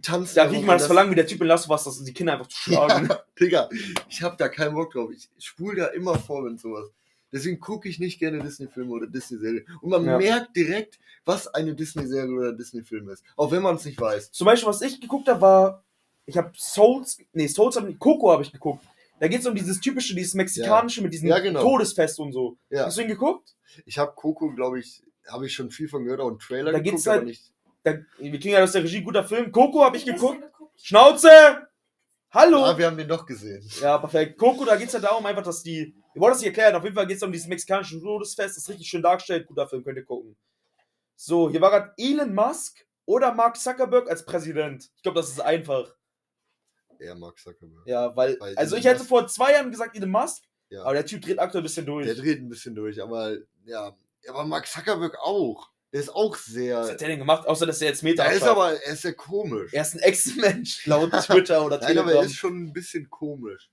[0.02, 0.34] tanzen.
[0.36, 1.84] Da auch krieg ich und mal das Verlangen wie der Typ in Last of Us,
[1.84, 3.08] dass die Kinder einfach zu schlagen.
[3.08, 3.68] Ja, Digga,
[4.08, 5.10] ich hab da keinen Bock drauf.
[5.12, 6.90] Ich spule da immer vor, wenn sowas.
[7.32, 9.66] Deswegen gucke ich nicht gerne Disney-Filme oder Disney-Serien.
[9.82, 10.18] Und man Ja.
[10.18, 13.22] merkt direkt, was eine Disney-Serie oder Disney-Film ist.
[13.36, 14.32] Auch wenn man es nicht weiß.
[14.32, 15.84] Zum Beispiel, was ich geguckt habe, war,
[16.26, 18.84] ich habe Souls, nee, Souls habe ich, Coco habe ich geguckt.
[19.20, 21.60] Da geht es um dieses typische, dieses mexikanische mit diesem Ja, genau.
[21.60, 22.56] Todesfest und so.
[22.70, 22.86] Ja.
[22.86, 23.56] Hast du ihn geguckt?
[23.84, 26.78] Ich habe Coco, glaube ich, habe ich schon viel von gehört, auch einen Trailer Da
[26.78, 27.52] geguckt, geht's halt- aber nicht.
[27.82, 29.52] Da, wir kriegen ja aus der Regie guter Film.
[29.52, 30.42] Coco habe ich geguckt?
[30.76, 31.28] Schnauze!
[32.30, 32.62] Hallo!
[32.64, 33.66] Ah, wir haben den doch gesehen.
[33.80, 34.38] Ja, perfekt.
[34.38, 35.94] Coco, da geht's ja darum, einfach, dass die.
[36.12, 36.74] Wir wollen das nicht erklären.
[36.74, 38.56] Auf jeden Fall geht's um dieses mexikanische Todesfest.
[38.56, 39.46] Das ist richtig schön dargestellt.
[39.46, 40.36] Guter Film, könnt ihr gucken.
[41.16, 44.90] So, hier war gerade Elon Musk oder Mark Zuckerberg als Präsident.
[44.96, 45.90] Ich glaube, das ist einfach.
[46.98, 47.86] Er Mark Zuckerberg.
[47.86, 48.38] Ja, weil.
[48.40, 50.82] Weil also, Elon ich hätte Musk- vor zwei Jahren gesagt Elon Musk, Ja.
[50.82, 52.04] aber der Typ dreht aktuell ein bisschen durch.
[52.06, 53.96] Der dreht ein bisschen durch, aber ja.
[54.28, 55.70] Aber Mark Zuckerberg auch.
[55.92, 56.78] Der ist auch Was sehr.
[56.80, 57.48] hat der denn gemacht?
[57.48, 59.72] Außer, dass er jetzt Meta Er ist aber, er ist sehr komisch.
[59.72, 62.24] Er ist ein Ex-Mensch, laut Twitter oder Nein, aber er Telegram.
[62.26, 63.70] ist schon ein bisschen komisch.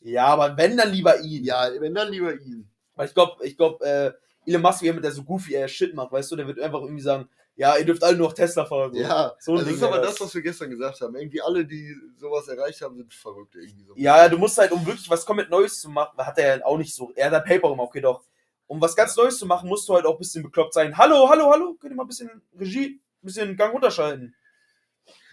[0.00, 1.44] Ja, aber wenn, dann lieber ihn.
[1.44, 2.70] Ja, wenn dann lieber ihn.
[2.94, 4.12] Weil ich glaube, ich glaube, äh,
[4.48, 7.02] Elon Musk, jemand, der so goofy er Shit macht, weißt du, der wird einfach irgendwie
[7.02, 8.92] sagen, ja, ihr dürft alle nur noch Tesla fahren.
[8.94, 9.00] So.
[9.00, 10.20] Ja, so also das ist aber das, das.
[10.20, 11.14] was wir gestern gesagt haben.
[11.14, 13.92] Irgendwie alle, die sowas erreicht haben, sind verrückt irgendwie so.
[13.96, 16.78] Ja, du musst halt, um wirklich was komplett Neues zu machen, hat er ja auch
[16.78, 17.12] nicht so.
[17.14, 18.22] Er hat ein Paper immer, okay, doch.
[18.70, 20.96] Um was ganz Neues zu machen, musst du halt auch ein bisschen bekloppt sein.
[20.96, 24.32] Hallo, hallo, hallo, könnt ihr mal ein bisschen Regie, ein bisschen Gang runterschalten.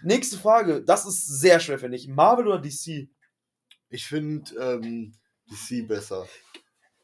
[0.01, 2.07] Nächste Frage, das ist sehr schwer, finde ich.
[2.07, 3.07] Marvel oder DC?
[3.89, 5.13] Ich finde ähm,
[5.51, 6.27] DC besser.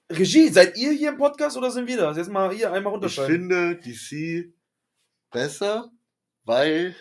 [0.10, 2.18] Regie, seid ihr hier im Podcast oder sind wir das?
[2.18, 3.36] Jetzt mal hier einmal Ich runterschalten.
[3.36, 4.56] finde DC
[5.30, 5.92] besser,
[6.46, 6.96] weil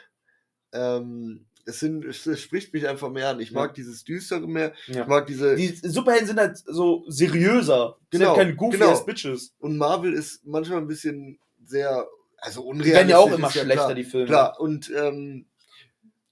[0.74, 3.40] ähm, es, sind, es, spricht mich einfach mehr an.
[3.40, 3.60] Ich Ja.
[3.60, 4.72] mag dieses Düstere mehr.
[4.86, 5.02] Ja.
[5.02, 5.54] Ich mag diese.
[5.56, 7.96] Die Superhelden sind halt so seriöser.
[8.12, 9.00] Die Genau, sind halt keine goofy genau.
[9.04, 9.54] Bitches.
[9.58, 12.06] und Marvel ist manchmal ein bisschen sehr.
[12.38, 12.94] Also Die unrealistisch.
[12.96, 13.94] werden ja auch immer ja schlechter, klar.
[13.94, 14.26] die Filme.
[14.26, 15.46] Klar, und ähm,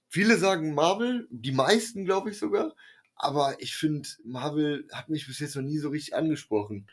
[0.09, 2.75] viele sagen Marvel, die meisten glaube ich sogar,
[3.15, 6.87] aber ich finde, Marvel hat mich bis jetzt noch nie so richtig angesprochen.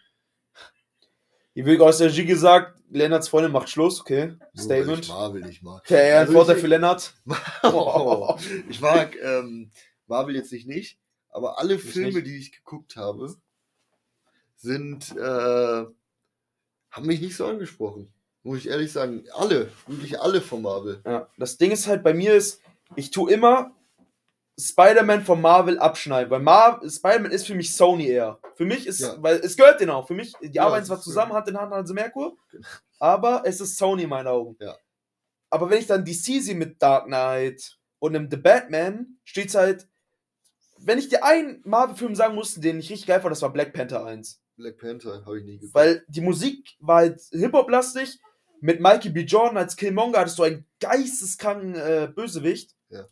[1.59, 4.37] Hier wird aus der Regie gesagt, Lennarts Freundin macht Schluss, okay.
[4.39, 5.09] Weil ich Statement.
[5.09, 5.81] Marvel nicht mag.
[5.81, 7.15] Okay, er Also Vorteil ich- für Lennart.
[7.65, 8.37] Oh,
[8.69, 9.73] ich mag ähm,
[10.07, 11.01] Marvel jetzt nicht nicht,
[11.31, 12.27] aber alle Ich Filme, nicht.
[12.29, 13.35] die ich geguckt habe,
[14.55, 15.21] sind äh,
[16.93, 18.13] haben mich nicht so angesprochen.
[18.45, 21.03] Muss ich ehrlich sagen, alle, wirklich alle von Marvel.
[21.05, 22.63] Ja, das Ding ist halt bei mir ist,
[22.95, 23.73] ich tue immer
[24.59, 28.41] Spider-Man von Marvel abschneiden, weil Mar Spider-Man ist für mich Sony eher.
[28.57, 29.15] Für mich ist, Ja.
[29.23, 30.07] weil es gehört denen auch.
[30.09, 31.37] Für mich, die Ja, arbeiten zwar zusammen, so.
[31.37, 32.67] Hand in Hand, Hanse Merkur, Genau.
[32.99, 34.57] aber es ist Sony in meinen Augen.
[34.61, 34.77] Ja.
[35.51, 39.87] Aber wenn ich dann DC sehe mit Dark Knight und einem The Batman, steht's halt,
[40.79, 43.73] wenn ich dir einen Marvel-Film sagen musste, den ich richtig geil fand, das war Black
[43.73, 44.41] Panther 1.
[44.57, 45.75] Black Panther habe ich nie geguckt.
[45.75, 48.19] Weil die Musik war halt Hip-Hop-lastig.
[48.61, 49.21] Mit Mikey B.
[49.21, 52.75] Jordan als Killmonger hattest du einen geisteskranken äh, Bösewicht.
[52.91, 53.05] Ja.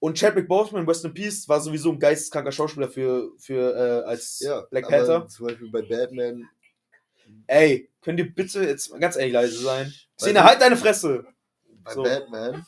[0.00, 4.40] Und Chadwick Boseman, West in Peace, war sowieso ein geisteskranker Schauspieler für, für äh, als
[4.40, 5.28] ja, Black aber Panther.
[5.28, 6.48] Zum Beispiel bei Batman.
[7.46, 9.92] Ey, könnt ihr bitte jetzt ganz ehrlich leise sein?
[10.18, 11.24] Szene, halt deine Fresse!
[11.84, 12.02] Bei So.
[12.02, 12.64] Batman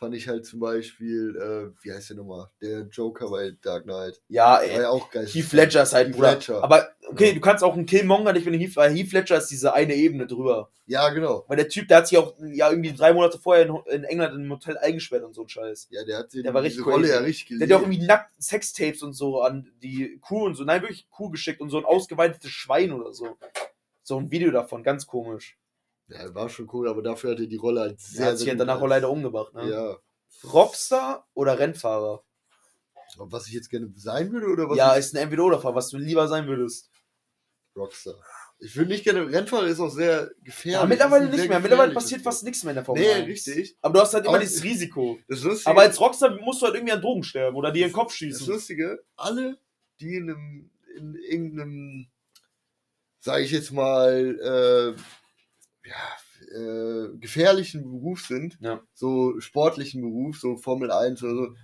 [0.00, 2.50] fand ich halt zum Beispiel, äh, wie heißt der nochmal?
[2.62, 4.20] Der Joker bei Dark Knight.
[4.28, 4.82] Ja, Der war ey.
[4.82, 5.26] ja auch geil.
[5.26, 6.32] Heath Ledger ist halt, Heath Bruder.
[6.32, 6.64] Ledger.
[6.64, 7.34] Aber okay, Ja.
[7.34, 9.94] du kannst auch einen Killmonger nicht, wenn du Heath, weil Heath Ledger ist diese eine
[9.94, 10.70] Ebene drüber.
[10.86, 11.44] Ja, genau.
[11.48, 14.34] Weil der Typ, der hat sich auch ja irgendwie drei Monate vorher in, in England
[14.34, 15.88] in einem Hotel eingesperrt und so ein Scheiß.
[15.90, 17.14] Ja, der hat den, Der war diese richtig Rolle crazy.
[17.14, 17.62] ja richtig Der gelebt.
[17.62, 20.64] hat ja auch irgendwie nackt Sextapes und so an die Kuh und so.
[20.64, 23.36] Nein, wirklich Kuh geschickt und so ein ausgeweidetes Schwein oder so.
[24.02, 25.56] So ein Video davon, ganz komisch.
[26.08, 28.46] Ja, war schon cool, aber dafür hat er die Rolle halt sehr, Der hat sich
[28.48, 29.54] ja gut danach auch leider umgebracht.
[29.54, 29.70] Ne?
[29.70, 29.96] Ja.
[30.52, 32.22] Rockstar oder Rennfahrer?
[33.16, 36.28] Was ich jetzt gerne sein würde oder was ja, ist ein Entweder-Oder-Fahrer, was du lieber
[36.28, 36.89] sein würdest.
[37.76, 38.14] Rockstar.
[38.58, 40.80] Ich würde nicht gerne, Rennfahrer ist auch sehr gefährlich.
[40.82, 41.60] Ja, mittlerweile Das nicht mehr.
[41.60, 43.26] Mittlerweile passiert fast nichts mehr in der Formel Nee, 1.
[43.28, 43.76] richtig.
[43.80, 45.18] Aber du hast halt immer Aber- dieses Risiko.
[45.28, 47.88] Das Lustige, Aber als Rockstar musst du halt irgendwie an Drogen sterben oder dir in
[47.90, 48.46] den Kopf das schießen.
[48.48, 49.58] Lustige, alle,
[50.00, 52.06] die in einem, in irgendeinem,
[53.20, 55.94] sage ich jetzt mal, äh, ja,
[56.58, 58.82] äh, gefährlichen Beruf sind, Ja.
[58.92, 61.54] so sportlichen Beruf, so Formel 1 oder so,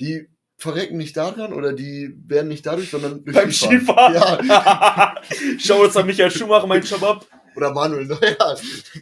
[0.00, 0.28] die
[0.62, 4.14] verrecken nicht daran oder die werden nicht dadurch, sondern durch Beim Skifahren.
[4.46, 5.14] Ja,
[5.58, 7.26] Schau uns an Michael Schumacher, mein Shabab.
[7.56, 8.20] oder Manuel Neuer.
[8.38, 8.54] Ja,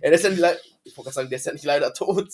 [0.03, 0.59] der ist ja nicht leider.
[0.85, 2.29] Ich wollte gerade sagen, der ist ja nicht leider tot.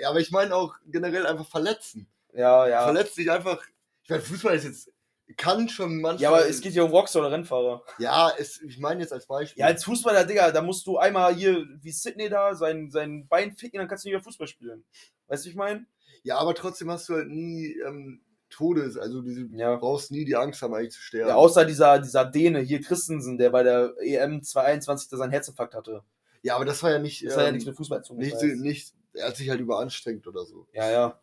[0.00, 2.08] Ja, aber ich meine auch generell einfach verletzen.
[2.32, 2.84] Ja, ja.
[2.84, 3.62] Verletzt sich einfach.
[4.02, 4.92] Ich meine, Fußball ist jetzt.
[5.36, 6.22] Kann schon manchmal.
[6.22, 7.82] Ja, aber es geht hier um Rockstar oder Rennfahrer.
[7.98, 9.60] Ja, es, ich meine jetzt als Beispiel.
[9.60, 13.50] Ja, als Fußballer, Digga, da musst du einmal hier, wie Sidney da, sein, sein Bein
[13.52, 14.84] ficken, dann kannst du nicht mehr Fußball spielen.
[15.26, 15.84] Weißt du, wie ich meine?
[16.26, 18.20] Ja, aber trotzdem hast du halt nie ähm,
[18.50, 18.96] Todes.
[18.96, 19.74] Also diese, Ja.
[19.74, 21.28] du brauchst nie die Angst haben, eigentlich zu sterben.
[21.28, 25.74] Ja, außer dieser, dieser Däne, hier Christensen, der bei der EM 2021 da seinen Herzinfarkt
[25.74, 26.02] hatte.
[26.42, 27.24] ja, aber das war ja nicht.
[27.24, 28.18] Das hat ja ähm, nichts mit Fußball zu tun.
[28.18, 30.66] nicht, ich nicht, er hat sich halt überanstrengt oder so.
[30.72, 31.20] Ja, ja.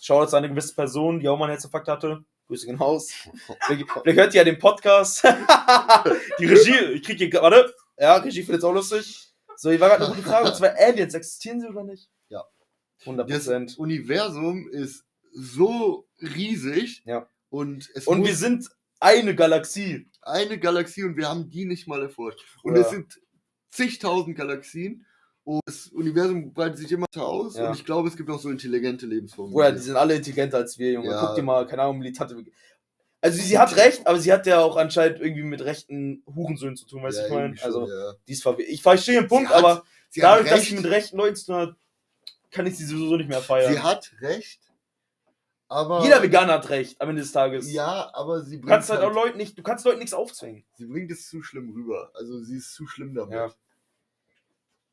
[0.00, 2.24] Schau jetzt an eine gewisse Person, die auch mal einen Herzinfarkt hatte.
[2.46, 3.10] Grüße gehen raus.
[3.66, 5.24] Vielleicht vielleicht hört ihr ja den Podcast.
[6.38, 7.72] die Regie, ich krieg hier, warte.
[7.98, 9.32] Ja, Regie findet es auch lustig.
[9.56, 10.48] So, hier war gerade eine gute Frage.
[10.48, 12.10] Und zwar Aliens, existieren sie oder nicht?
[13.04, 13.10] Ja.
[13.12, 13.78] 100 Das Prozent.
[13.78, 17.02] Universum ist so riesig.
[17.06, 17.28] Ja.
[17.50, 18.68] Und es Und wir sind
[19.00, 20.08] eine Galaxie.
[20.22, 22.40] eine Galaxie und wir haben die nicht mal erforscht.
[22.62, 22.82] Und Ja.
[22.82, 23.20] es sind
[23.70, 25.06] zigtausend Galaxien.
[25.46, 27.56] Und das Universum breitet sich immer weiter aus.
[27.56, 27.68] Ja.
[27.68, 29.52] Und ich glaube, es gibt auch so intelligente Lebensformen.
[29.52, 31.10] Bruder, die sind alle intelligenter als wir, Junge.
[31.10, 31.26] Ja.
[31.26, 32.34] Guck dir mal, keine Ahnung, militante.
[33.20, 36.86] Also sie hat recht, aber sie hat ja auch anscheinend irgendwie mit rechten Hurensöhnen zu
[36.86, 37.56] tun, weißt du, Ja, ich meine?
[37.56, 38.12] schon, Also, ja.
[38.26, 38.68] die ist verwirrt.
[38.70, 40.68] Ich verstehe den Punkt, hat aber Sie hat dadurch, dass recht.
[40.70, 41.76] sie mit rechten Leuten zu tun hat,
[42.54, 43.72] kann ich sie sowieso nicht mehr feiern.
[43.72, 44.60] Sie hat recht.
[45.68, 46.02] Aber.
[46.04, 47.70] Jeder Veganer hat recht am Ende des Tages.
[47.72, 50.14] Ja, aber sie Du bringt, kannst halt halt auch Leuten nicht, du kannst Leuten nichts
[50.14, 50.64] aufzwingen.
[50.76, 52.10] sie bringt es zu schlimm rüber.
[52.14, 53.34] Also sie ist zu schlimm damit.
[53.34, 53.52] Ja.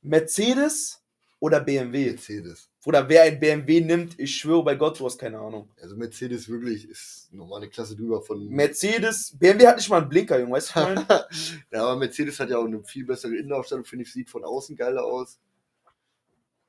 [0.02, 1.04] Mercedes
[1.40, 2.12] oder BMW?
[2.12, 2.70] Mercedes.
[2.86, 5.70] Oder wer ein BMW nimmt, ich schwöre bei Gott, du hast keine Ahnung.
[5.80, 8.48] Also Mercedes wirklich ist nochmal eine Klasse drüber von.
[8.48, 10.80] Mercedes, BMW hat nicht mal einen Blinker, Junge, weißt du,
[11.72, 14.76] ja, aber Mercedes hat ja auch eine viel bessere Innenausstattung, finde ich, sieht von außen
[14.76, 15.40] geiler aus.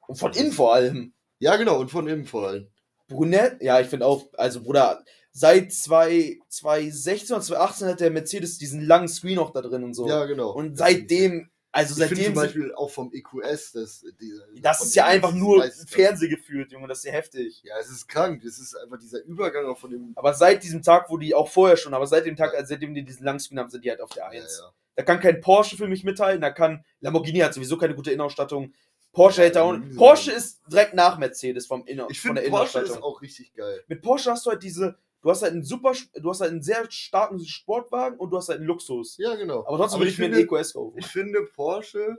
[0.06, 1.14] Und von innen vor allem.
[1.38, 2.68] Ja, genau, und von innen vor allem.
[3.08, 8.58] Brunett, ja, ich finde auch, also Bruder, seit 2 2016 oder 2018 hat der Mercedes
[8.58, 10.08] diesen langen Screen auch da drin und so.
[10.08, 10.50] Ja, genau.
[10.50, 15.06] Und seitdem, also ich seitdem, zum Beispiel auch vom EQS, das, diese, das ist ja
[15.06, 17.62] einfach nur Fernseh geführt, Junge, das ist ja heftig.
[17.64, 18.44] Ja, es ist krank.
[18.44, 20.12] Es ist einfach dieser Übergang auch von dem.
[20.16, 22.94] Aber seit diesem Tag, wo die auch vorher schon, aber seit dem Tag, also seitdem
[22.94, 24.34] die diesen langen Screen haben, sind die halt auf der 1.
[24.34, 24.72] Ja, ja.
[24.94, 28.74] Da kann kein Porsche für mich mithalten, da kann Lamborghini hat sowieso keine gute Innenausstattung.
[29.12, 29.76] Porsche hätte auch.
[29.96, 32.96] Porsche ist direkt nach Mercedes vom Inner, Ich von der finde, Porsche Innenausstattung.
[32.96, 33.84] ist auch richtig geil.
[33.88, 36.62] Mit Porsche hast du halt diese, du hast halt einen super, du hast halt einen
[36.62, 39.16] sehr starken Sportwagen und du hast halt einen Luxus.
[39.18, 39.66] Ja, genau.
[39.66, 40.98] Aber trotzdem würde ich, mir einen finde, EQS kaufen.
[40.98, 42.18] ich finde, Porsche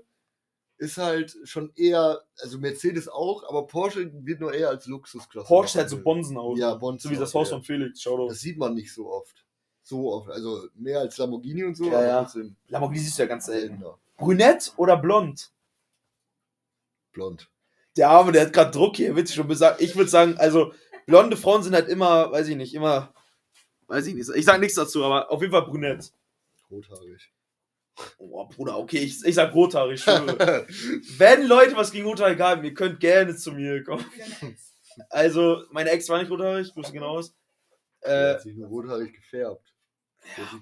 [0.77, 5.47] ist halt schon eher, also Mercedes auch, aber Porsche wird nur eher als Luxusklasse.
[5.47, 6.03] Porsche hat so behandelt.
[6.25, 6.57] Bonsenauto.
[6.57, 7.55] Ja, Bonzen So wie das Haus ja.
[7.55, 8.01] von Felix.
[8.01, 8.27] Schau doch.
[8.27, 9.45] Das sieht man nicht so oft.
[9.81, 10.29] So oft.
[10.29, 12.31] Also mehr als Lamborghini und so, Ja, ja.
[12.67, 13.83] Lamborghini siehst du ja ganz selten.
[14.17, 15.52] Brünett oder blond?
[17.14, 17.49] Blond.
[17.95, 19.80] Der Arme, der hat gerade Druck hier, wird schon gesagt.
[19.82, 20.74] Ich würde sagen, also
[21.05, 23.14] blonde Frauen sind halt immer, weiß ich nicht, immer,
[23.88, 24.30] weiß ich nicht.
[24.36, 26.11] Ich sag nichts dazu, aber auf jeden Fall brünett.
[26.72, 27.32] Rothaarig.
[28.18, 30.03] Oh, Bruder, okay, ich, ich sag rothaarig.
[30.07, 34.03] Wenn Leute was gegen rothaarig haben, ihr könnt gerne zu mir kommen.
[35.09, 37.36] Also, meine Ex war nicht rothaarig, grüße genau aus.
[38.01, 39.74] Äh, hat sich nur rothaarig gefärbt.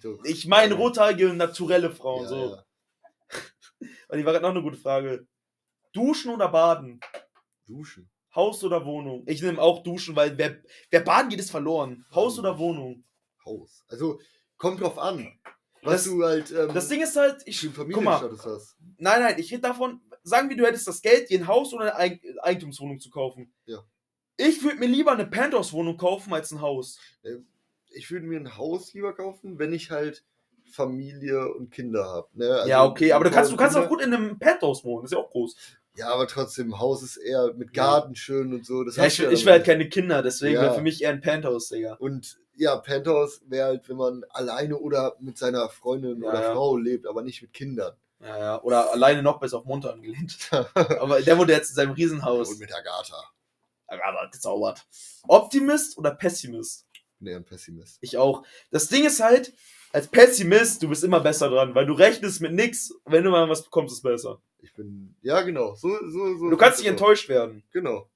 [0.03, 2.49] Doch- ich meine rothaarige, naturelle Frauen, Ja, so.
[2.55, 2.65] ja.
[4.09, 5.25] Weil die war gerade noch eine gute Frage.
[5.93, 6.99] Duschen oder baden?
[7.67, 8.09] Duschen.
[8.35, 9.23] Haus oder Wohnung?
[9.27, 10.57] Ich nehme auch Duschen, weil wer,
[10.89, 12.05] wer baden geht, ist verloren.
[12.13, 13.03] Haus oder Wohnung?
[13.45, 13.83] Haus.
[13.89, 14.19] Also,
[14.57, 15.37] kommt drauf an.
[15.83, 18.77] Was Das- du halt ähm, Das Ding ist halt, ich, guck mal, hast.
[18.97, 21.95] nein, nein, ich rede davon, sagen wir, du hättest das Geld, dir ein Haus oder
[21.95, 23.51] eine Eig Eigentumswohnung zu kaufen.
[23.65, 23.79] Ja.
[24.37, 26.99] Ich würde mir lieber eine Penthouse-Wohnung kaufen als ein Haus.
[27.89, 30.23] Ich würde mir ein Haus lieber kaufen, wenn ich halt
[30.71, 32.29] Familie und Kinder habe.
[32.33, 32.49] Ne?
[32.53, 35.11] Also ja, okay, aber du kannst, du kannst auch gut in einem Penthouse wohnen, ist
[35.11, 35.55] ja auch groß.
[35.95, 38.83] Ja, aber trotzdem, Haus ist eher mit Garten schön und so.
[38.83, 40.61] Das Ja, ich ja ich will halt keine Kinder, deswegen Ja.
[40.61, 41.95] wäre für mich eher ein Penthouse, Digga.
[41.95, 46.53] Und ja, Penthouse wäre halt, wenn man alleine oder mit seiner Freundin Ja, oder ja.
[46.53, 47.93] Frau lebt, aber nicht mit Kindern.
[48.21, 50.37] Ja, ja, oder alleine noch besser auf Monte angelehnt.
[50.73, 52.49] aber der wohnt jetzt in seinem Riesenhaus.
[52.49, 53.23] Und mit Agatha.
[53.89, 54.85] Ja, gezaubert.
[55.27, 56.85] Optimist oder Pessimist?
[57.21, 57.97] bin eher ein Pessimist.
[58.01, 58.43] Ich auch.
[58.71, 59.53] Das Ding ist halt,
[59.93, 62.93] als Pessimist, du bist immer besser dran, weil du rechnest mit nix.
[63.05, 64.41] Wenn du mal was bekommst, ist besser.
[64.61, 66.49] Ich bin, ja genau, so, so, so.
[66.49, 67.63] Du kannst nicht enttäuscht werden.
[67.71, 68.07] Genau.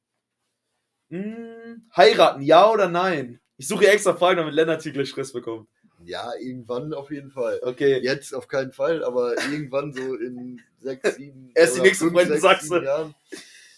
[1.09, 3.39] Hm, heiraten, ja oder nein?
[3.57, 5.69] Ich suche hier extra Fragen, damit Lennart hier gleich Stress bekommt.
[6.03, 7.59] Ja, irgendwann auf jeden Fall.
[7.63, 7.99] Okay.
[8.03, 11.51] Jetzt auf keinen Fall, aber irgendwann so in sechs, sieben.
[11.53, 12.83] Er ist die nächste Freundin Sachse.
[12.83, 13.15] Jahren.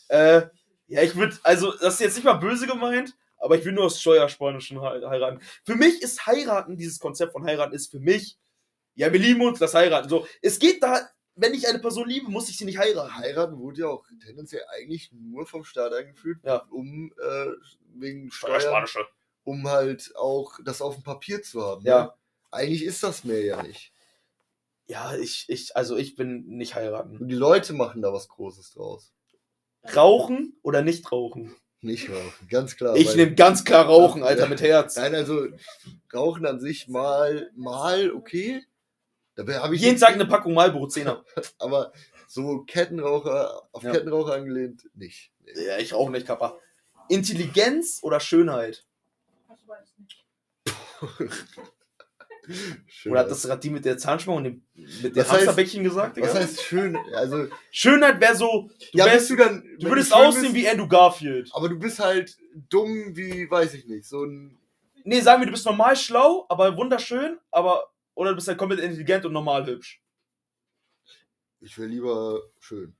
[0.09, 0.41] Äh,
[0.87, 3.85] ja, ich würde, also, das ist jetzt nicht mal böse gemeint, aber ich will nur
[3.85, 5.39] aus Steuerspanischen he- heiraten.
[5.63, 8.37] Für mich ist heiraten, dieses Konzept von heiraten ist für mich,
[8.95, 10.09] ja, wir lieben uns, das heiraten.
[10.09, 11.07] So, es geht da,
[11.37, 13.15] wenn ich eine Person liebe, muss ich sie nicht heiraten.
[13.15, 16.65] Heiraten wurde ja auch tendenziell eigentlich nur vom Staat eingeführt, Ja.
[16.69, 17.51] um äh,
[17.95, 18.85] wegen Steuern,
[19.43, 21.85] um halt auch das auf dem Papier zu haben.
[21.85, 22.03] Ja.
[22.03, 22.13] Ne?
[22.51, 23.93] Eigentlich ist das mehr ja nicht.
[24.87, 27.17] Ja, ich, ich, also ich bin nicht heiraten.
[27.17, 29.13] Und die Leute machen da was Großes draus.
[29.95, 31.55] Rauchen oder nicht rauchen?
[31.81, 32.95] Nicht rauchen, ganz klar.
[32.95, 34.95] Ich nehme ganz klar Rauchen, Alter, mit Herz.
[34.95, 35.47] Nein, also
[36.13, 38.65] Rauchen an sich mal, mal okay.
[39.37, 41.23] Dabei habe ich Jeden Tag eine Packung Marlboro 10er.
[41.59, 41.93] aber
[42.27, 43.91] so Kettenraucher, auf Ja.
[43.91, 45.31] Kettenraucher angelehnt, nicht.
[45.45, 45.65] Nee.
[45.65, 46.57] Ja, ich rauche nicht, Kappa.
[47.07, 48.85] Intelligenz oder Schönheit?
[49.47, 50.25] Hast du beides nicht.
[52.87, 53.11] Schön.
[53.11, 54.63] Oder hat das gerade die mit der Zahnspange und dem,
[55.03, 56.17] mit dem Hamsterbäckchen gesagt?
[56.17, 56.27] Digga?
[56.27, 56.97] Was heißt schön?
[57.13, 59.63] Also, Schönheit wäre so, du, ja, wärst, du dann.
[59.79, 61.49] du würdest schön aussehen bist, wie Andrew Garfield.
[61.53, 62.37] Aber du bist halt
[62.69, 64.57] dumm wie, weiß ich nicht, so ein.
[65.03, 67.83] Nee, sagen wir, du bist normal schlau, aber wunderschön, aber.
[68.17, 70.01] Oder du bist halt komplett intelligent und normal hübsch.
[71.59, 72.95] Ich wäre lieber schön.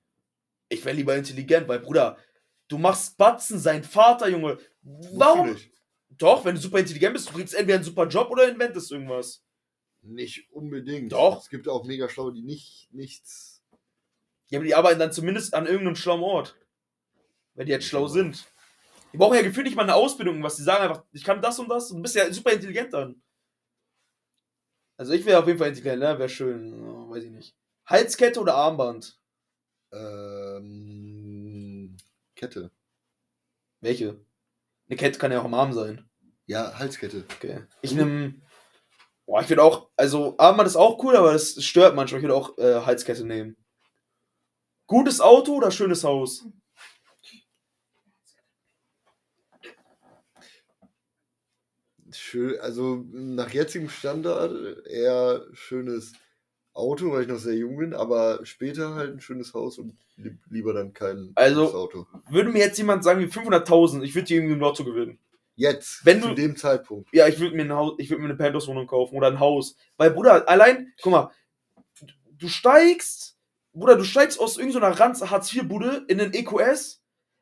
[0.70, 2.20] Ich wäre lieber intelligent, weil, Bruder,
[2.68, 4.60] du machst Batzen, sein Vater, Junge.
[4.84, 5.40] Warum?
[5.40, 5.72] Wofür nicht?
[6.10, 9.44] Doch, wenn du super intelligent bist, du kriegst entweder einen super Job oder inventest irgendwas.
[10.04, 11.12] Nicht unbedingt.
[11.12, 11.42] Doch.
[11.42, 13.64] Es gibt auch mega Schlaue, die nicht nichts.
[14.50, 16.56] Ja, aber die arbeiten dann zumindest an irgendeinem schlauen Ort.
[17.56, 18.46] Weil die jetzt schlau sind.
[19.14, 21.58] Die brauchen ja gefühlt nicht mal eine Ausbildung, was die sagen einfach, ich kann das
[21.58, 23.20] und das und du bist ja super intelligent dann.
[24.98, 26.20] Also ich wäre auf jeden Fall intelligent, ne?
[26.20, 27.56] Wäre schön, ja, weiß ich nicht.
[27.86, 29.20] Halskette oder Armband?
[29.94, 31.96] Ähm,
[32.36, 32.72] Kette.
[33.80, 34.20] Welche?
[34.88, 36.10] Eine Kette kann ja auch am Arm sein.
[36.48, 37.26] Ja, Halskette.
[37.36, 37.64] Okay.
[37.82, 38.36] Ich nehme.
[39.26, 39.90] Boah, ich würde auch.
[39.96, 42.20] Also, Armband ist auch cool, aber das stört manchmal.
[42.20, 43.56] Ich würde auch äh, Halskette nehmen.
[44.88, 46.46] Gutes Auto oder schönes Haus?
[52.18, 56.14] Schön, also nach jetzigem Standard eher schönes
[56.74, 60.38] Auto, weil ich noch sehr jung bin, aber später halt ein schönes Haus und li
[60.50, 62.06] lieber dann kein Also- Auto.
[62.30, 65.20] Würde mir jetzt jemand sagen, wie 500.000, ich würde die irgendwie im Lotto gewinnen.
[65.56, 67.10] Jetzt, Wenn zu du- dem Zeitpunkt.
[67.14, 69.76] Ja, ich würde mir ein Haus, ich würde mir eine Penthouse-Wohnung kaufen oder ein Haus.
[69.98, 71.32] Weil, Bruder, allein, guck mal,
[72.38, 73.38] du steigst,
[73.74, 77.02] Bruder, du steigst aus irgendeiner Ranz Hartz-IV-Bude in den EQS,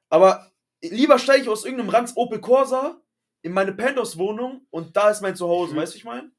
[0.09, 0.49] aber
[0.81, 3.01] lieber steige ich aus irgendeinem Ranz Opel Corsa
[3.45, 5.77] in meine Penthouse-Wohnung und da ist mein Zuhause, Mhm.
[5.77, 6.31] weißt du, ich meine?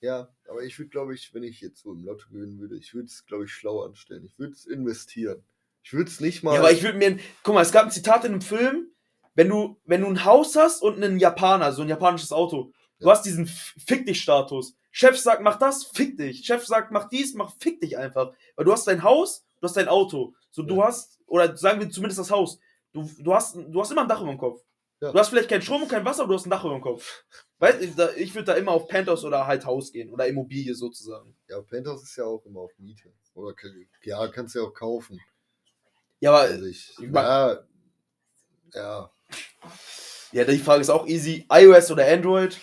[0.00, 2.94] Ja, aber ich würde, glaube ich, wenn ich jetzt so im Lotto gewinnen würde, ich
[2.94, 4.24] würde es, glaube ich, schlau anstellen.
[4.24, 5.42] Ich würde es investieren.
[5.82, 6.54] Ich würde es nicht mal.
[6.54, 8.92] Ja, aber ich würde mir, guck mal, es gab ein Zitat in einem Film,
[9.34, 13.06] wenn du, wenn du ein Haus hast und einen Japaner, so ein japanisches Auto, du
[13.06, 13.12] Ja.
[13.12, 14.76] hast diesen Fick dich-Status.
[14.92, 16.44] Chef sagt, mach das, fick dich.
[16.46, 18.32] Chef sagt, mach dies, mach fick dich einfach.
[18.54, 20.34] Weil du hast dein Haus, du hast dein Auto.
[20.52, 20.84] So, du Ja.
[20.84, 22.60] hast, oder sagen wir zumindest das Haus,
[22.92, 24.62] du, du, hast, du hast immer ein Dach über dem Kopf.
[25.00, 25.12] Ja.
[25.12, 26.80] Du hast vielleicht keinen Strom und kein Wasser, aber du hast ein Dach über dem
[26.82, 27.24] Kopf.
[27.58, 30.10] Weißt du, ich würde da immer auf Penthouse oder halt Haus gehen.
[30.10, 31.36] Oder Immobilie sozusagen.
[31.48, 33.12] ja, Penthouse ist ja auch immer auf Miete.
[33.34, 33.54] Oder
[34.02, 35.20] ja, kannst du ja auch kaufen.
[36.20, 37.66] Ja, aber Also ich, ich mag- ja,
[38.74, 39.10] ja,
[40.32, 41.46] ja, die Frage ist auch easy.
[41.50, 42.58] iOS oder Android?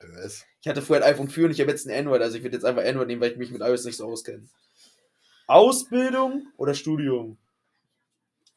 [0.00, 0.44] iOS.
[0.60, 2.56] Ich hatte früher ein iPhone 4 und ich habe jetzt ein Android, also ich würde
[2.56, 4.48] jetzt einfach Android nehmen, weil ich mich mit iOS nicht so auskenne.
[5.46, 7.38] Ausbildung oder Studium?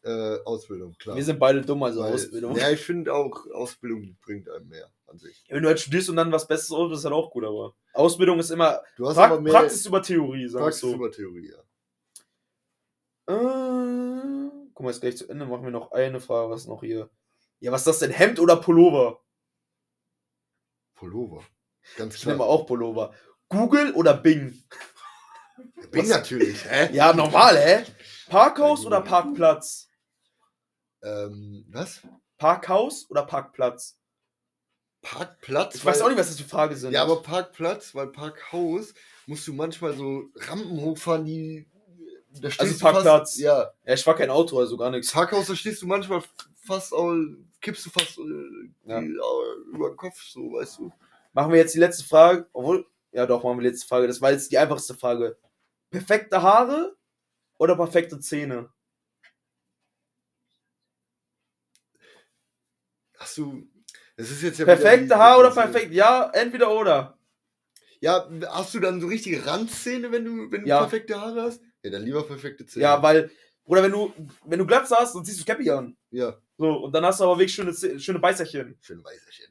[0.04, 1.16] Äh, Ausbildung, klar.
[1.16, 2.56] Wir sind beide dumm, also Weil- Ausbildung.
[2.56, 5.43] Ja, ich finde auch, Ausbildung bringt einem mehr an sich.
[5.49, 8.39] Wenn du halt studierst und dann was Besseres aus, ist halt auch gut, aber Ausbildung
[8.39, 10.93] ist immer Du hast pra aber mehr Praxis über Theorie, sag ich Praxis so.
[10.95, 11.60] über Theorie, ja.
[13.28, 17.10] Äh, guck mal, jetzt gleich zu Ende machen wir noch eine Frage, was noch hier?
[17.60, 18.12] Ja, was ist das denn?
[18.12, 19.20] Hemd oder Pullover?
[20.95, 21.43] Pullover.
[21.97, 22.49] Ganz Ich nehme klar.
[22.49, 23.14] auch Pullover.
[23.49, 24.64] Google oder Bing?
[25.91, 26.89] Bin was- natürlich, hä?
[26.93, 27.86] Ja, normal, hä?
[28.30, 29.89] Parkhaus oder Parkplatz?
[31.04, 32.02] Ähm, was?
[32.38, 33.97] Parkhaus oder Parkplatz?
[35.02, 35.76] Parkplatz?
[35.76, 36.91] Ich weiß auch nicht, was das für Fragen sind.
[36.93, 38.93] Ja, aber Parkplatz, weil Parkhaus
[39.26, 41.68] musst du manchmal so Rampen hochfahren, die.
[42.34, 43.32] Da stehst Also Parkplatz.
[43.32, 43.72] Fast, ja.
[43.84, 45.12] Ja, ich war kein Auto, also gar nichts.
[45.12, 46.24] Parkhaus, da stehst du manchmal
[46.64, 46.93] fast
[47.62, 48.99] kippst du fast äh, Ja.
[48.99, 49.06] äh,
[49.74, 50.91] über den Kopf, so, weißt du.
[51.34, 52.47] Machen wir jetzt die letzte Frage.
[52.54, 54.08] Obwohl, ja doch, machen wir die letzte Frage.
[54.08, 55.38] Das war jetzt die einfachste Frage.
[55.89, 56.95] Perfekte Haare
[57.58, 58.70] oder perfekte Zähne?
[63.22, 63.67] Hast du.
[64.17, 65.93] Das ist jetzt ja Perfekte Haare oder perfekt?
[65.93, 67.17] Ja, entweder oder.
[67.99, 70.80] Ja, hast du dann so richtige Randzähne, wenn du, wenn du Ja.
[70.80, 71.61] perfekte Haare hast?
[71.84, 72.84] Ja, dann lieber perfekte Zähne.
[72.84, 73.30] Ja, weil,
[73.63, 74.11] Bruder, wenn du,
[74.45, 75.95] wenn du Glatze hast, dann ziehst du Cappy an.
[76.09, 78.78] Ja, So, und dann hast du aber wirklich schöne, Zäh- schöne Beißerchen.
[78.82, 79.45] schön Weißerchen.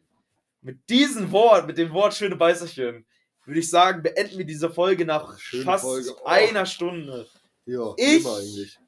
[0.62, 3.06] Mit diesem Wort, mit dem Wort schöne Beißerchen,
[3.46, 6.10] würde ich sagen, beenden wir diese Folge nach Schöne fast Folge.
[6.20, 6.26] Oh.
[6.26, 7.26] einer Stunde.
[7.66, 8.78] Ja, Ich- immer eigentlich.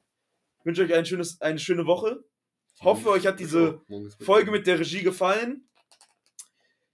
[0.59, 2.23] Ich wünsche euch ein schönes, eine schöne Woche.
[2.83, 3.81] Hoffe, euch hat diese
[4.19, 5.67] Folge mit der Regie gefallen.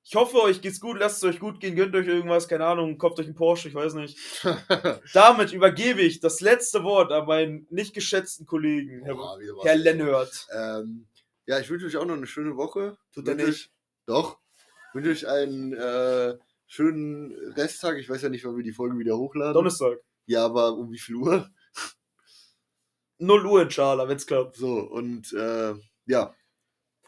[0.04, 2.98] Ich hoffe, euch geht's gut, lasst es euch gut gehen, gönnt euch irgendwas, keine Ahnung,
[2.98, 4.18] kauft euch einen Porsche, ich weiß nicht.
[5.14, 9.66] Damit übergebe ich das letzte Wort an meinen nicht geschätzten Kollegen, Herr, was.
[9.66, 10.48] Herr Lennart.
[10.52, 11.06] Ähm,
[11.46, 12.98] ja, ich wünsche euch auch noch eine schöne Woche.
[13.14, 13.48] Tut er nicht.
[13.48, 13.72] Euch,
[14.08, 14.40] doch.
[14.90, 18.00] Ich wünsche euch einen äh, schönen Resttag.
[18.00, 19.54] Ich weiß ja nicht, wann wir die Folge wieder hochladen.
[19.54, 20.00] Donnerstag.
[20.26, 21.50] Ja, aber um wie viel Uhr?
[23.20, 24.56] 0 Uhr in Schala, wenn's klappt.
[24.56, 25.74] So, und äh,
[26.08, 26.34] ja,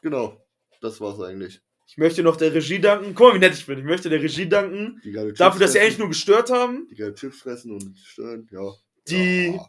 [0.02, 0.38] genau.
[0.82, 1.62] Das war's eigentlich.
[1.88, 3.14] Ich möchte noch der Regie danken.
[3.16, 3.78] Guck mal, wie nett ich bin.
[3.80, 5.02] Ich möchte der Regie danken.
[5.04, 6.88] Die geile Chips Dafür, dass sie fressen, eigentlich nur gestört haben.
[6.90, 8.72] Die geile Chips fressen und stören, ja.
[9.08, 9.68] Die- Ja.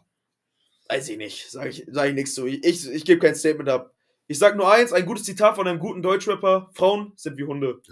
[0.89, 1.49] Weiß ich nicht.
[1.49, 2.45] Sag ich, sag ich nichts zu.
[2.45, 3.93] Ich, ich, ich gebe kein Statement ab.
[4.27, 6.69] Ich sag nur eins: ein gutes Zitat von einem guten Deutschrapper.
[6.73, 7.81] Frauen sind wie Hunde.